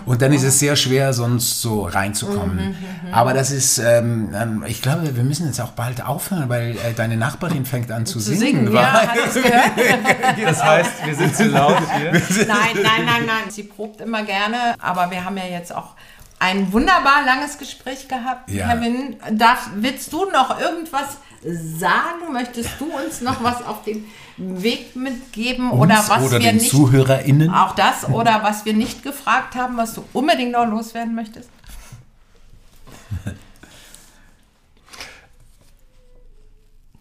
Und 0.05 0.23
dann 0.23 0.33
ist 0.33 0.45
es 0.45 0.59
sehr 0.59 0.77
schwer, 0.77 0.96
sonst 1.13 1.61
so 1.61 1.85
reinzukommen. 1.85 2.77
Aber 3.13 3.35
das 3.35 3.51
ist, 3.51 3.79
ähm, 3.79 4.35
ähm, 4.35 4.65
ich 4.67 4.83
glaube, 4.83 5.17
wir 5.17 5.25
müssen 5.25 5.47
jetzt 5.47 5.61
auch 5.61 5.73
bald 5.73 6.05
aufhören, 6.05 6.49
weil 6.49 6.73
äh, 6.73 6.93
deine 6.95 7.17
Nachbarin 7.17 7.65
fängt 7.65 7.91
an 7.93 8.07
zu, 8.07 8.19
Zu 8.19 8.35
singen. 8.35 8.67
singen, 8.67 8.75
ja? 8.75 9.03
Das 10.45 10.63
heißt, 10.63 11.07
wir 11.07 11.15
sind 11.15 11.37
zu 11.37 11.45
laut 11.47 11.79
hier. 11.99 12.13
Nein, 12.13 12.59
nein, 12.75 13.05
nein, 13.05 13.27
nein. 13.27 13.51
Sie 13.51 13.63
probt 13.65 14.01
immer 14.01 14.23
gerne, 14.23 14.75
aber 14.81 15.11
wir 15.11 15.25
haben 15.25 15.37
ja 15.37 15.47
jetzt 15.47 15.75
auch 15.75 15.95
ein 16.39 16.73
wunderbar 16.73 17.25
langes 17.25 17.59
Gespräch 17.59 18.09
gehabt. 18.09 18.51
Ja. 18.51 18.69
Kevin, 18.69 19.17
darf, 19.33 19.71
willst 19.77 20.13
du 20.13 20.27
noch 20.31 20.61
irgendwas 20.61 21.19
sagen? 21.43 22.33
Möchtest 22.33 22.71
du 22.79 22.87
uns 22.87 23.21
noch 23.21 23.43
was 23.43 23.65
auf 23.65 23.83
den 23.85 24.05
Weg 24.37 24.95
mitgeben 24.97 25.71
oder 25.71 25.99
Uns 25.99 26.11
was 26.11 26.23
oder 26.25 26.33
wir 26.33 26.41
den 26.41 26.57
nicht 26.57 26.71
ZuhörerInnen. 26.71 27.51
auch 27.51 27.75
das 27.75 28.09
oder 28.09 28.41
was 28.43 28.65
wir 28.67 28.75
nicht 28.75 29.03
gefragt 29.03 29.55
haben, 29.55 29.77
was 29.77 29.95
du 29.95 30.05
unbedingt 30.13 30.53
noch 30.53 30.67
loswerden 30.67 31.15
möchtest? 31.15 31.49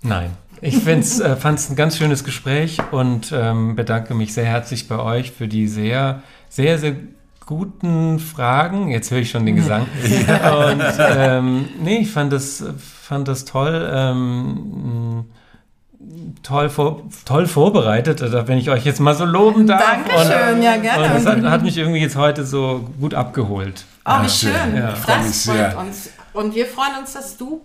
Nein. 0.01 0.31
Ich 0.61 0.77
find's, 0.77 1.19
äh, 1.19 1.35
fand 1.35 1.59
es 1.59 1.69
ein 1.69 1.75
ganz 1.75 1.97
schönes 1.97 2.23
Gespräch 2.23 2.79
und 2.91 3.33
ähm, 3.35 3.75
bedanke 3.75 4.13
mich 4.15 4.33
sehr 4.33 4.45
herzlich 4.45 4.87
bei 4.87 4.97
euch 4.97 5.31
für 5.31 5.49
die 5.49 5.67
sehr, 5.67 6.23
sehr, 6.47 6.79
sehr 6.79 6.95
guten 7.45 8.19
Fragen. 8.19 8.89
Jetzt 8.89 9.11
höre 9.11 9.19
ich 9.19 9.29
schon 9.29 9.45
den 9.45 9.55
Gesang. 9.55 9.83
Und 10.03 10.83
ähm, 10.99 11.67
nee, 11.79 11.99
ich 11.99 12.11
fand 12.11 12.33
das, 12.33 12.63
fand 12.77 13.27
das 13.27 13.45
toll. 13.45 13.87
Ähm, 13.93 15.04
toll, 16.43 16.69
vor, 16.69 17.03
toll 17.25 17.47
vorbereitet, 17.47 18.21
also 18.21 18.47
wenn 18.47 18.58
ich 18.58 18.69
euch 18.69 18.86
jetzt 18.86 18.99
mal 18.99 19.15
so 19.15 19.25
loben 19.25 19.67
darf. 19.67 19.81
Dankeschön, 19.84 20.62
ja, 20.62 20.77
gerne. 20.77 21.05
Und 21.05 21.13
das 21.15 21.25
hat, 21.25 21.41
hat 21.43 21.62
mich 21.63 21.77
irgendwie 21.77 21.99
jetzt 22.01 22.15
heute 22.15 22.45
so 22.45 22.89
gut 22.99 23.13
abgeholt. 23.13 23.86
Oh, 24.05 24.21
wie 24.23 24.29
schön. 24.29 24.51
Ja, 24.75 24.93
ich 24.93 24.99
freu 24.99 25.17
mich 25.17 25.27
das 25.27 25.43
sehr. 25.43 25.71
freut 25.71 25.86
uns. 25.88 26.10
Und 26.34 26.55
wir 26.55 26.65
freuen 26.67 26.97
uns, 27.01 27.13
dass 27.13 27.38
du 27.38 27.62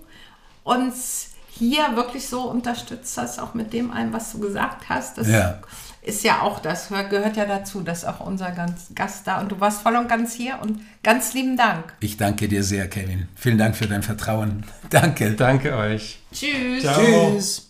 uns 0.62 1.28
hier 1.50 1.94
wirklich 1.96 2.26
so 2.28 2.42
unterstützt 2.42 3.18
hast, 3.18 3.38
auch 3.40 3.54
mit 3.54 3.72
dem 3.72 3.90
allem, 3.90 4.12
was 4.12 4.32
du 4.32 4.38
gesagt 4.38 4.88
hast. 4.88 5.18
Das 5.18 5.28
Ja. 5.28 5.58
ist 6.02 6.24
ja 6.24 6.40
auch, 6.40 6.60
das 6.60 6.88
hör- 6.88 7.04
gehört 7.04 7.36
ja 7.36 7.44
dazu, 7.44 7.82
dass 7.82 8.04
auch 8.06 8.20
unser 8.20 8.50
ganz 8.52 8.86
Gast 8.94 9.26
da 9.26 9.40
und 9.40 9.52
du 9.52 9.60
warst 9.60 9.82
voll 9.82 9.96
und 9.96 10.08
ganz 10.08 10.32
hier 10.32 10.58
und 10.62 10.80
ganz 11.02 11.34
lieben 11.34 11.56
Dank. 11.58 11.92
Ich 12.00 12.16
danke 12.16 12.48
dir 12.48 12.62
sehr, 12.62 12.88
Kevin. 12.88 13.28
Vielen 13.36 13.58
Dank 13.58 13.76
für 13.76 13.86
dein 13.86 14.02
Vertrauen. 14.02 14.64
Danke. 14.90 15.32
Danke 15.32 15.76
euch. 15.76 16.20
Tschüss. 16.32 16.82
Ciao. 16.82 17.00
Tschüss. 17.34 17.69